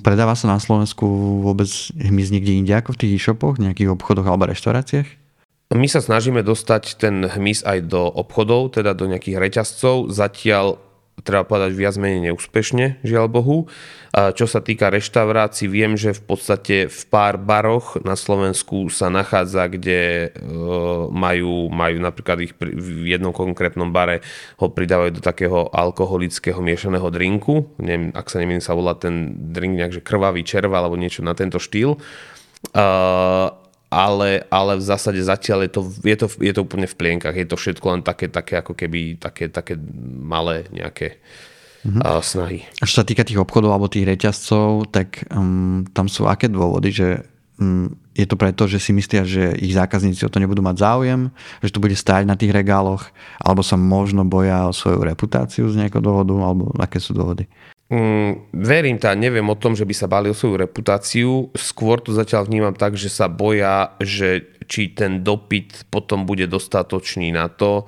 Predáva 0.00 0.38
sa 0.38 0.46
na 0.46 0.62
Slovensku 0.62 1.04
vôbec 1.42 1.66
hmyz 1.98 2.30
niekde 2.30 2.54
inde 2.54 2.72
ako 2.72 2.94
v 2.94 3.00
tých 3.04 3.12
e-shopoch, 3.18 3.58
nejakých 3.58 3.90
obchodoch 3.90 4.24
alebo 4.24 4.46
reštauráciách? 4.46 5.24
My 5.74 5.88
sa 5.90 5.98
snažíme 5.98 6.44
dostať 6.44 7.00
ten 7.02 7.26
hmyz 7.26 7.66
aj 7.66 7.90
do 7.90 8.06
obchodov, 8.06 8.78
teda 8.78 8.94
do 8.94 9.08
nejakých 9.10 9.40
reťazcov. 9.42 10.12
Zatiaľ 10.12 10.78
treba 11.22 11.46
povedať 11.46 11.72
viac 11.78 11.94
menej 11.94 12.32
neúspešne, 12.32 13.06
žiaľ 13.06 13.30
Bohu. 13.30 13.70
Čo 14.14 14.46
sa 14.46 14.62
týka 14.62 14.90
reštaurácií, 14.90 15.66
viem, 15.66 15.94
že 15.94 16.14
v 16.14 16.22
podstate 16.22 16.76
v 16.86 17.02
pár 17.10 17.38
baroch 17.38 17.98
na 18.02 18.14
Slovensku 18.14 18.86
sa 18.90 19.10
nachádza, 19.10 19.66
kde 19.66 20.30
e, 20.30 20.54
majú, 21.10 21.66
majú 21.66 21.98
napríklad 21.98 22.38
ich 22.46 22.54
v 22.54 23.10
jednom 23.10 23.34
konkrétnom 23.34 23.90
bare 23.90 24.22
ho 24.62 24.70
pridávajú 24.70 25.18
do 25.18 25.22
takého 25.22 25.66
alkoholického 25.74 26.62
miešaného 26.62 27.10
drinku. 27.10 27.74
Neviem, 27.82 28.14
ak 28.14 28.30
sa 28.30 28.38
nemýlim, 28.38 28.62
sa 28.62 28.78
volá 28.78 28.94
ten 28.94 29.34
drink 29.50 29.82
nejak, 29.82 29.98
že 29.98 30.06
krvavý 30.06 30.46
červa 30.46 30.78
alebo 30.78 30.94
niečo 30.94 31.26
na 31.26 31.34
tento 31.34 31.58
štýl. 31.58 31.98
Uh, 32.70 33.50
ale, 33.90 34.42
ale 34.50 34.76
v 34.76 34.84
zásade 34.84 35.20
zatiaľ 35.22 35.68
je 35.68 35.70
to, 35.70 35.80
je, 36.02 36.16
to, 36.16 36.26
je 36.42 36.52
to 36.52 36.60
úplne 36.66 36.88
v 36.88 36.98
plienkach. 36.98 37.36
Je 37.36 37.46
to 37.46 37.54
všetko 37.54 37.86
len 37.94 38.02
také, 38.02 38.26
také 38.26 38.58
ako 38.58 38.74
keby 38.74 39.20
také, 39.20 39.46
také 39.48 39.78
malé 40.18 40.66
nejaké 40.74 41.22
mm-hmm. 41.86 42.02
uh, 42.02 42.18
snahy. 42.18 42.66
A 42.82 42.88
čo 42.88 43.02
sa 43.02 43.06
týka 43.06 43.22
tých 43.22 43.38
obchodov 43.38 43.70
alebo 43.70 43.92
tých 43.92 44.08
reťazcov, 44.08 44.90
tak 44.90 45.28
um, 45.30 45.86
tam 45.94 46.10
sú 46.10 46.26
aké 46.26 46.50
dôvody, 46.50 46.90
že 46.90 47.08
um, 47.60 47.92
je 48.14 48.26
to 48.26 48.38
preto, 48.38 48.70
že 48.70 48.78
si 48.78 48.94
myslia, 48.94 49.26
že 49.26 49.58
ich 49.58 49.74
zákazníci 49.74 50.22
o 50.22 50.30
to 50.30 50.38
nebudú 50.38 50.62
mať 50.62 50.78
záujem, 50.78 51.34
že 51.62 51.74
to 51.74 51.82
bude 51.82 51.94
stáť 51.94 52.22
na 52.26 52.38
tých 52.38 52.54
regáloch, 52.54 53.10
alebo 53.42 53.62
sa 53.62 53.74
možno 53.74 54.22
boja 54.22 54.70
o 54.70 54.74
svoju 54.74 55.02
reputáciu 55.02 55.66
z 55.66 55.82
nejakého 55.82 56.02
dôvodu, 56.02 56.34
alebo 56.38 56.70
aké 56.78 57.02
sú 57.02 57.10
dôvody? 57.10 57.50
Mm, 57.92 58.48
verím 58.56 58.96
tá, 58.96 59.12
neviem 59.12 59.44
o 59.44 59.60
tom, 59.60 59.76
že 59.76 59.84
by 59.84 59.92
sa 59.92 60.08
bali 60.08 60.32
o 60.32 60.36
svoju 60.36 60.56
reputáciu. 60.56 61.52
Skôr 61.52 62.00
to 62.00 62.16
zatiaľ 62.16 62.48
vnímam 62.48 62.72
tak, 62.72 62.96
že 62.96 63.12
sa 63.12 63.28
boja, 63.28 63.92
že 64.00 64.56
či 64.64 64.96
ten 64.96 65.20
dopyt 65.20 65.92
potom 65.92 66.24
bude 66.24 66.48
dostatočný 66.48 67.28
na 67.36 67.52
to, 67.52 67.84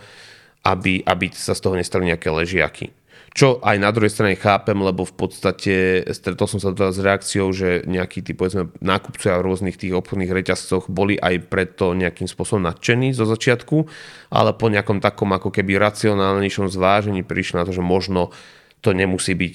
aby, 0.68 1.00
aby 1.00 1.32
sa 1.32 1.56
z 1.56 1.60
toho 1.64 1.80
nestali 1.80 2.12
nejaké 2.12 2.28
ležiaky. 2.28 2.92
Čo 3.36 3.60
aj 3.60 3.76
na 3.76 3.92
druhej 3.92 4.12
strane 4.12 4.32
chápem, 4.32 4.76
lebo 4.76 5.04
v 5.04 5.12
podstate 5.12 6.00
stretol 6.08 6.48
som 6.48 6.56
sa 6.56 6.72
teda 6.72 6.88
s 6.88 7.00
reakciou, 7.00 7.52
že 7.52 7.84
nejakí 7.84 8.24
tí 8.24 8.32
povedzme 8.32 8.72
nákupcovia 8.80 9.36
v 9.40 9.44
rôznych 9.44 9.76
tých 9.76 9.92
obchodných 9.92 10.32
reťazcoch 10.32 10.88
boli 10.88 11.20
aj 11.20 11.44
preto 11.52 11.92
nejakým 11.92 12.24
spôsobom 12.24 12.64
nadšení 12.64 13.12
zo 13.12 13.28
začiatku, 13.28 13.84
ale 14.32 14.56
po 14.56 14.72
nejakom 14.72 15.04
takom 15.04 15.36
ako 15.36 15.52
keby 15.52 15.76
racionálnejšom 15.76 16.72
zvážení 16.72 17.20
prišli 17.28 17.60
na 17.60 17.68
to, 17.68 17.76
že 17.76 17.84
možno 17.84 18.32
to 18.80 18.92
nemusí 18.92 19.34
byť 19.34 19.54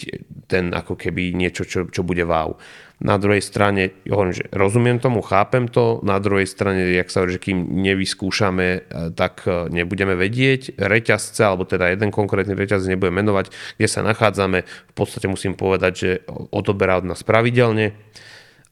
ten 0.51 0.75
ako 0.75 0.99
keby 0.99 1.31
niečo, 1.31 1.63
čo, 1.63 1.87
čo 1.87 2.01
bude 2.03 2.25
wow. 2.27 2.57
Na 3.01 3.17
druhej 3.17 3.41
strane, 3.41 3.97
hovorím, 4.05 4.37
že 4.37 4.45
rozumiem 4.53 5.01
tomu, 5.01 5.25
chápem 5.25 5.65
to, 5.65 6.05
na 6.05 6.21
druhej 6.21 6.45
strane, 6.45 6.93
jak 6.93 7.09
sa 7.09 7.25
hovorí, 7.25 7.33
že 7.33 7.45
kým 7.49 7.81
nevyskúšame, 7.81 8.67
e, 8.77 8.79
tak 9.17 9.41
e, 9.49 9.73
nebudeme 9.73 10.13
vedieť. 10.13 10.77
Reťazce, 10.77 11.41
alebo 11.41 11.65
teda 11.65 11.89
jeden 11.89 12.13
konkrétny 12.13 12.53
reťazec 12.53 12.93
nebudem 12.93 13.25
menovať, 13.25 13.49
kde 13.81 13.87
sa 13.89 14.05
nachádzame, 14.05 14.61
v 14.69 14.93
podstate 14.93 15.25
musím 15.25 15.57
povedať, 15.57 15.93
že 15.97 16.09
odoberá 16.53 17.01
od 17.01 17.09
nás 17.09 17.25
pravidelne 17.25 17.97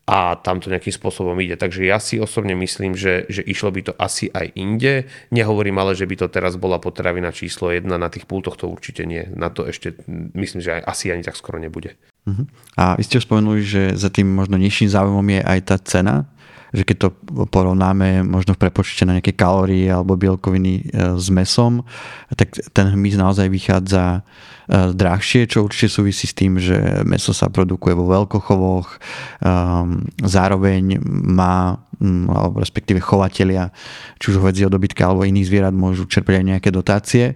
a 0.10 0.34
tam 0.42 0.58
to 0.58 0.74
nejakým 0.74 0.90
spôsobom 0.90 1.38
ide. 1.38 1.54
Takže 1.54 1.86
ja 1.86 2.02
si 2.02 2.18
osobne 2.18 2.58
myslím, 2.58 2.98
že, 2.98 3.30
že 3.30 3.46
išlo 3.46 3.70
by 3.70 3.82
to 3.86 3.94
asi 3.94 4.26
aj 4.34 4.58
inde. 4.58 5.06
Nehovorím 5.30 5.78
ale, 5.78 5.94
že 5.94 6.10
by 6.10 6.26
to 6.26 6.28
teraz 6.34 6.58
bola 6.58 6.82
potravina 6.82 7.30
číslo 7.30 7.70
jedna 7.70 8.02
na 8.02 8.10
tých 8.10 8.26
pultoch, 8.26 8.58
to 8.58 8.66
určite 8.66 9.06
nie. 9.06 9.30
Na 9.38 9.54
to 9.54 9.70
ešte 9.70 10.02
myslím, 10.34 10.66
že 10.66 10.82
aj, 10.82 10.90
asi 10.90 11.14
ani 11.14 11.22
tak 11.22 11.38
skoro 11.38 11.62
nebude. 11.62 11.94
Uh-huh. 12.26 12.50
A 12.74 12.98
vy 12.98 13.06
ste 13.06 13.22
spomenuli, 13.22 13.62
že 13.62 13.94
za 13.94 14.10
tým 14.10 14.34
možno 14.34 14.58
nižším 14.58 14.90
záujmom 14.90 15.28
je 15.30 15.42
aj 15.46 15.60
tá 15.62 15.78
cena, 15.78 16.26
že 16.70 16.84
keď 16.86 16.98
to 16.98 17.10
porovnáme 17.50 18.22
možno 18.26 18.54
v 18.54 18.62
prepočte 18.68 19.06
na 19.06 19.18
nejaké 19.18 19.34
kalórie 19.34 19.90
alebo 19.90 20.20
bielkoviny 20.20 20.74
e, 20.80 20.84
s 21.18 21.28
mesom, 21.34 21.86
tak 22.34 22.54
ten 22.74 22.94
hmyz 22.94 23.18
naozaj 23.18 23.48
vychádza 23.50 24.22
E, 24.70 24.94
drahšie, 24.94 25.50
čo 25.50 25.66
určite 25.66 25.90
súvisí 25.90 26.30
s 26.30 26.38
tým, 26.38 26.62
že 26.62 27.02
meso 27.02 27.34
sa 27.34 27.50
produkuje 27.50 27.98
vo 27.98 28.06
veľkochovoch, 28.06 29.02
ehm, 29.42 30.06
zároveň 30.22 31.02
má 31.10 31.82
mm, 31.98 32.30
alebo 32.30 32.62
respektíve 32.62 33.02
chovatelia, 33.02 33.74
či 34.22 34.30
už 34.30 34.38
hovedzieho 34.38 34.70
dobytka 34.70 35.10
alebo 35.10 35.26
iných 35.26 35.50
zvierat 35.50 35.74
môžu 35.74 36.06
čerpať 36.06 36.38
aj 36.38 36.46
nejaké 36.46 36.70
dotácie, 36.70 37.26
e, 37.34 37.36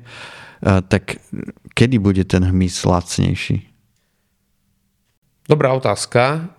tak 0.86 1.18
kedy 1.74 1.98
bude 1.98 2.22
ten 2.30 2.46
hmyz 2.46 2.86
lacnejší? 2.86 3.66
Dobrá 5.50 5.74
otázka. 5.74 6.54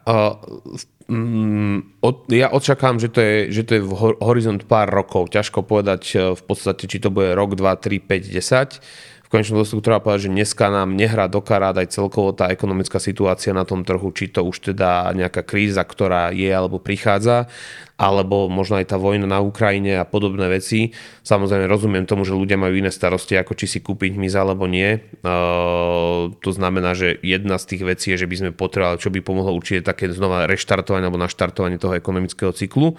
Mm, 1.04 2.00
ja 2.32 2.48
očakám, 2.48 2.96
že 2.96 3.12
to 3.12 3.20
je, 3.20 3.36
že 3.52 3.62
to 3.68 3.72
je 3.76 3.82
v 3.84 3.92
horizont 4.24 4.64
pár 4.64 4.88
rokov. 4.88 5.28
Ťažko 5.28 5.60
povedať 5.60 6.02
e, 6.16 6.16
v 6.32 6.42
podstate, 6.48 6.88
či 6.88 6.96
to 6.96 7.12
bude 7.12 7.36
rok, 7.36 7.60
2, 7.60 7.76
3, 7.76 8.00
5, 8.00 8.32
10 8.32 9.13
konečnom 9.34 9.66
dôsledku 9.66 9.82
treba 9.82 9.98
povedať, 9.98 10.30
že 10.30 10.34
dneska 10.38 10.70
nám 10.70 10.94
nehrá 10.94 11.26
do 11.26 11.42
karát 11.42 11.74
aj 11.74 11.90
celkovo 11.90 12.30
tá 12.30 12.54
ekonomická 12.54 13.02
situácia 13.02 13.50
na 13.50 13.66
tom 13.66 13.82
trhu, 13.82 14.14
či 14.14 14.30
to 14.30 14.46
už 14.46 14.70
teda 14.70 15.10
nejaká 15.10 15.42
kríza, 15.42 15.82
ktorá 15.82 16.30
je 16.30 16.46
alebo 16.46 16.78
prichádza, 16.78 17.50
alebo 17.98 18.46
možno 18.46 18.78
aj 18.78 18.94
tá 18.94 18.96
vojna 18.98 19.26
na 19.26 19.42
Ukrajine 19.42 19.98
a 19.98 20.06
podobné 20.06 20.46
veci. 20.46 20.94
Samozrejme 21.26 21.66
rozumiem 21.66 22.06
tomu, 22.06 22.22
že 22.22 22.30
ľudia 22.30 22.54
majú 22.54 22.78
iné 22.78 22.94
starosti, 22.94 23.34
ako 23.34 23.58
či 23.58 23.66
si 23.66 23.78
kúpiť 23.82 24.14
miz 24.14 24.38
alebo 24.38 24.70
nie. 24.70 25.02
Uh, 25.26 26.30
to 26.38 26.54
znamená, 26.54 26.94
že 26.94 27.18
jedna 27.18 27.58
z 27.58 27.74
tých 27.74 27.82
vecí 27.82 28.06
je, 28.14 28.22
že 28.22 28.30
by 28.30 28.36
sme 28.38 28.50
potrebovali, 28.54 29.02
čo 29.02 29.10
by 29.10 29.18
pomohlo 29.18 29.50
určite 29.50 29.82
také 29.82 30.14
znova 30.14 30.46
reštartovanie 30.46 31.10
alebo 31.10 31.18
naštartovanie 31.18 31.82
toho 31.82 31.98
ekonomického 31.98 32.54
cyklu. 32.54 32.94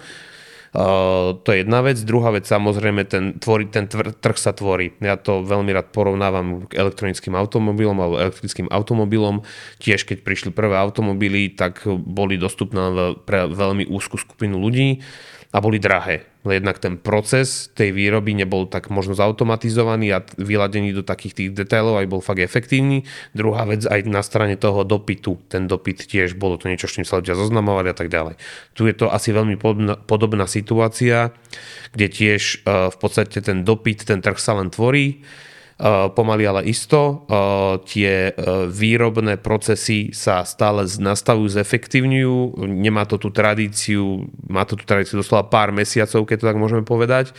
Uh, 0.76 1.40
to 1.40 1.56
je 1.56 1.64
jedna 1.64 1.80
vec. 1.80 1.96
Druhá 2.04 2.36
vec, 2.36 2.44
samozrejme, 2.44 3.08
ten, 3.08 3.40
tvorí, 3.40 3.64
ten 3.64 3.88
trh 3.88 4.36
sa 4.36 4.52
tvorí. 4.52 4.92
Ja 5.00 5.16
to 5.16 5.40
veľmi 5.40 5.72
rád 5.72 5.88
porovnávam 5.88 6.68
k 6.68 6.76
elektronickým 6.76 7.32
automobilom 7.32 7.96
alebo 7.96 8.20
elektrickým 8.20 8.68
automobilom. 8.68 9.40
Tiež 9.80 10.04
keď 10.04 10.20
prišli 10.20 10.52
prvé 10.52 10.76
automobily, 10.76 11.48
tak 11.48 11.88
boli 11.88 12.36
dostupné 12.36 13.16
pre 13.24 13.48
veľmi 13.48 13.88
úzkú 13.88 14.20
skupinu 14.20 14.60
ľudí 14.60 15.00
a 15.56 15.58
boli 15.64 15.80
drahé. 15.80 16.28
Jednak 16.44 16.76
ten 16.76 17.00
proces 17.00 17.72
tej 17.72 17.96
výroby 17.96 18.36
nebol 18.36 18.68
tak 18.68 18.92
možno 18.92 19.16
zautomatizovaný 19.16 20.12
a 20.12 20.20
vyladený 20.36 20.92
do 20.92 21.00
takých 21.00 21.32
tých 21.32 21.50
detailov 21.56 21.96
aj 21.96 22.12
bol 22.12 22.20
fakt 22.20 22.44
efektívny. 22.44 23.08
Druhá 23.32 23.64
vec 23.64 23.88
aj 23.88 24.04
na 24.04 24.20
strane 24.20 24.60
toho 24.60 24.84
dopytu. 24.84 25.40
Ten 25.48 25.64
dopyt 25.64 26.04
tiež 26.04 26.36
bolo 26.36 26.60
to 26.60 26.68
niečo, 26.68 26.86
s 26.86 27.00
čím 27.00 27.08
sa 27.08 27.18
ľudia 27.18 27.34
zoznamovali 27.34 27.88
a 27.88 27.96
tak 27.96 28.12
ďalej. 28.12 28.36
Tu 28.76 28.84
je 28.84 28.94
to 28.94 29.08
asi 29.08 29.32
veľmi 29.32 29.56
podobná, 30.04 30.44
situácia, 30.46 31.32
kde 31.96 32.06
tiež 32.12 32.62
uh, 32.62 32.92
v 32.92 32.96
podstate 33.00 33.40
ten 33.40 33.64
dopyt, 33.64 34.04
ten 34.04 34.20
trh 34.20 34.36
sa 34.36 34.60
len 34.60 34.68
tvorí 34.68 35.24
Eh, 35.24 35.24
pomaly 36.16 36.48
ale 36.48 36.64
isto. 36.64 37.28
Eh, 37.28 37.74
tie 37.84 38.32
eh, 38.32 38.34
výrobné 38.64 39.36
procesy 39.36 40.08
sa 40.16 40.40
stále 40.48 40.88
nastavujú, 40.88 41.52
zefektívňujú. 41.52 42.64
Nemá 42.64 43.04
to 43.04 43.20
tú 43.20 43.28
tradíciu, 43.28 44.24
má 44.48 44.64
to 44.64 44.80
tú 44.80 44.88
tradíciu 44.88 45.20
doslova 45.20 45.44
pár 45.52 45.76
mesiacov, 45.76 46.24
keď 46.24 46.36
to 46.40 46.48
tak 46.48 46.56
môžeme 46.56 46.80
povedať. 46.80 47.36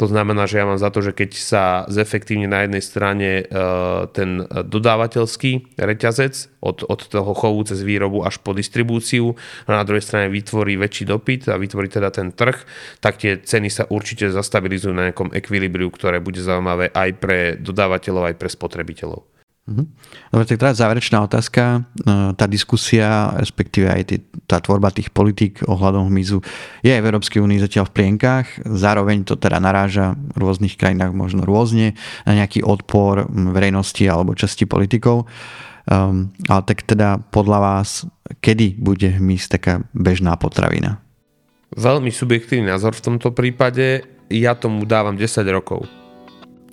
To 0.00 0.08
znamená, 0.08 0.48
že 0.48 0.56
ja 0.56 0.64
mám 0.64 0.80
za 0.80 0.88
to, 0.88 1.04
že 1.04 1.12
keď 1.12 1.30
sa 1.36 1.64
zefektívne 1.84 2.48
na 2.48 2.64
jednej 2.64 2.80
strane 2.80 3.44
e, 3.44 3.52
ten 4.16 4.48
dodávateľský 4.48 5.76
reťazec 5.76 6.56
od, 6.64 6.88
od 6.88 7.00
toho 7.04 7.36
chovu 7.36 7.60
cez 7.68 7.84
výrobu 7.84 8.24
až 8.24 8.40
po 8.40 8.56
distribúciu 8.56 9.36
a 9.68 9.76
na 9.76 9.84
druhej 9.84 10.00
strane 10.00 10.32
vytvorí 10.32 10.80
väčší 10.80 11.04
dopyt 11.04 11.52
a 11.52 11.60
vytvorí 11.60 11.92
teda 11.92 12.08
ten 12.08 12.32
trh, 12.32 12.56
tak 13.04 13.20
tie 13.20 13.44
ceny 13.44 13.68
sa 13.68 13.84
určite 13.92 14.32
zastabilizujú 14.32 14.96
na 14.96 15.12
nejakom 15.12 15.36
ekvilibriu, 15.36 15.92
ktoré 15.92 16.16
bude 16.16 16.40
zaujímavé 16.40 16.88
aj 16.96 17.10
pre 17.20 17.38
dodávateľov, 17.60 18.32
aj 18.32 18.36
pre 18.40 18.48
spotrebiteľov. 18.48 19.20
Mhm. 19.70 19.84
Dobre, 20.32 20.44
tak 20.48 20.58
teraz 20.58 20.80
záverečná 20.80 21.22
otázka. 21.22 21.84
E, 22.02 22.10
tá 22.40 22.48
diskusia, 22.48 23.36
respektíve 23.36 23.86
aj 23.86 24.02
tý, 24.08 24.16
tá 24.50 24.58
tvorba 24.58 24.90
tých 24.90 25.14
politík 25.14 25.62
ohľadom 25.62 26.10
hmyzu 26.10 26.42
je 26.82 26.90
v 26.90 27.06
Európskej 27.06 27.38
únii 27.38 27.62
zatiaľ 27.62 27.86
v 27.86 27.94
plienkách. 27.94 28.66
Zároveň 28.66 29.22
to 29.22 29.38
teda 29.38 29.62
naráža 29.62 30.18
v 30.34 30.36
rôznych 30.42 30.74
krajinách 30.74 31.14
možno 31.14 31.46
rôzne 31.46 31.94
na 32.26 32.34
nejaký 32.34 32.66
odpor 32.66 33.30
verejnosti 33.30 34.02
alebo 34.10 34.34
časti 34.34 34.66
politikov. 34.66 35.30
Um, 35.86 36.34
ale 36.50 36.62
tak 36.66 36.82
teda 36.82 37.22
podľa 37.30 37.58
vás, 37.62 38.04
kedy 38.42 38.74
bude 38.78 39.06
hmyz 39.06 39.46
taká 39.46 39.86
bežná 39.94 40.34
potravina? 40.34 40.98
Veľmi 41.78 42.10
subjektívny 42.10 42.66
názor 42.66 42.98
v 42.98 43.14
tomto 43.14 43.30
prípade. 43.30 44.02
Ja 44.30 44.58
tomu 44.58 44.82
dávam 44.86 45.14
10 45.14 45.46
rokov. 45.54 45.99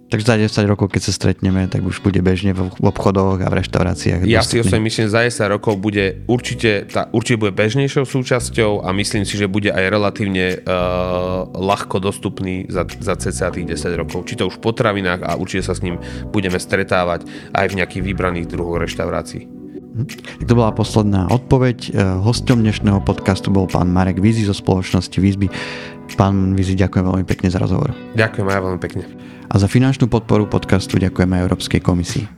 Takže 0.08 0.24
za 0.24 0.40
10 0.40 0.72
rokov, 0.72 0.88
keď 0.88 1.02
sa 1.04 1.12
stretneme, 1.12 1.68
tak 1.68 1.84
už 1.84 2.00
bude 2.00 2.24
bežne 2.24 2.56
v 2.56 2.72
obchodoch 2.80 3.44
a 3.44 3.48
v 3.52 3.60
reštauráciách. 3.60 4.24
Ja 4.24 4.40
dostupný. 4.40 4.64
si 4.64 4.64
osobne 4.64 4.84
myslím, 4.88 5.06
za 5.12 5.22
10 5.28 5.52
rokov 5.52 5.74
bude 5.84 6.24
určite, 6.32 6.88
tá, 6.88 7.12
určite 7.12 7.36
bude 7.36 7.52
bežnejšou 7.52 8.08
súčasťou 8.08 8.88
a 8.88 8.96
myslím 8.96 9.28
si, 9.28 9.36
že 9.36 9.52
bude 9.52 9.68
aj 9.68 9.84
relatívne 9.92 10.64
uh, 10.64 11.52
ľahko 11.52 12.00
dostupný 12.00 12.72
za, 12.72 12.88
za 12.88 13.20
cca 13.20 13.52
tých 13.52 13.68
10 13.76 14.00
rokov. 14.00 14.24
Či 14.24 14.40
to 14.40 14.48
už 14.48 14.64
v 14.64 14.72
potravinách 14.72 15.28
a 15.28 15.36
určite 15.36 15.68
sa 15.68 15.76
s 15.76 15.84
ním 15.84 16.00
budeme 16.32 16.56
stretávať 16.56 17.28
aj 17.52 17.68
v 17.68 17.78
nejakých 17.84 18.04
vybraných 18.08 18.48
druhoch 18.48 18.80
reštaurácií. 18.80 19.67
Mhm. 19.98 20.46
To 20.46 20.54
bola 20.54 20.72
posledná 20.78 21.26
odpoveď. 21.34 21.78
Eh, 21.90 21.98
hostom 22.22 22.62
dnešného 22.62 23.02
podcastu 23.02 23.50
bol 23.50 23.66
pán 23.66 23.90
Marek 23.90 24.22
Vizi 24.22 24.46
zo 24.46 24.54
spoločnosti 24.54 25.18
Výzby. 25.18 25.50
Pán 26.14 26.54
Vizi, 26.54 26.78
ďakujem 26.78 27.04
veľmi 27.04 27.26
pekne 27.26 27.50
za 27.50 27.58
rozhovor. 27.58 27.98
Ďakujem 28.14 28.46
aj 28.46 28.62
veľmi 28.62 28.82
pekne 28.82 29.04
a 29.48 29.56
za 29.56 29.68
finančnú 29.72 30.12
podporu 30.12 30.48
podcastu 30.48 31.00
ďakujeme 31.00 31.40
Európskej 31.40 31.80
komisii. 31.80 32.37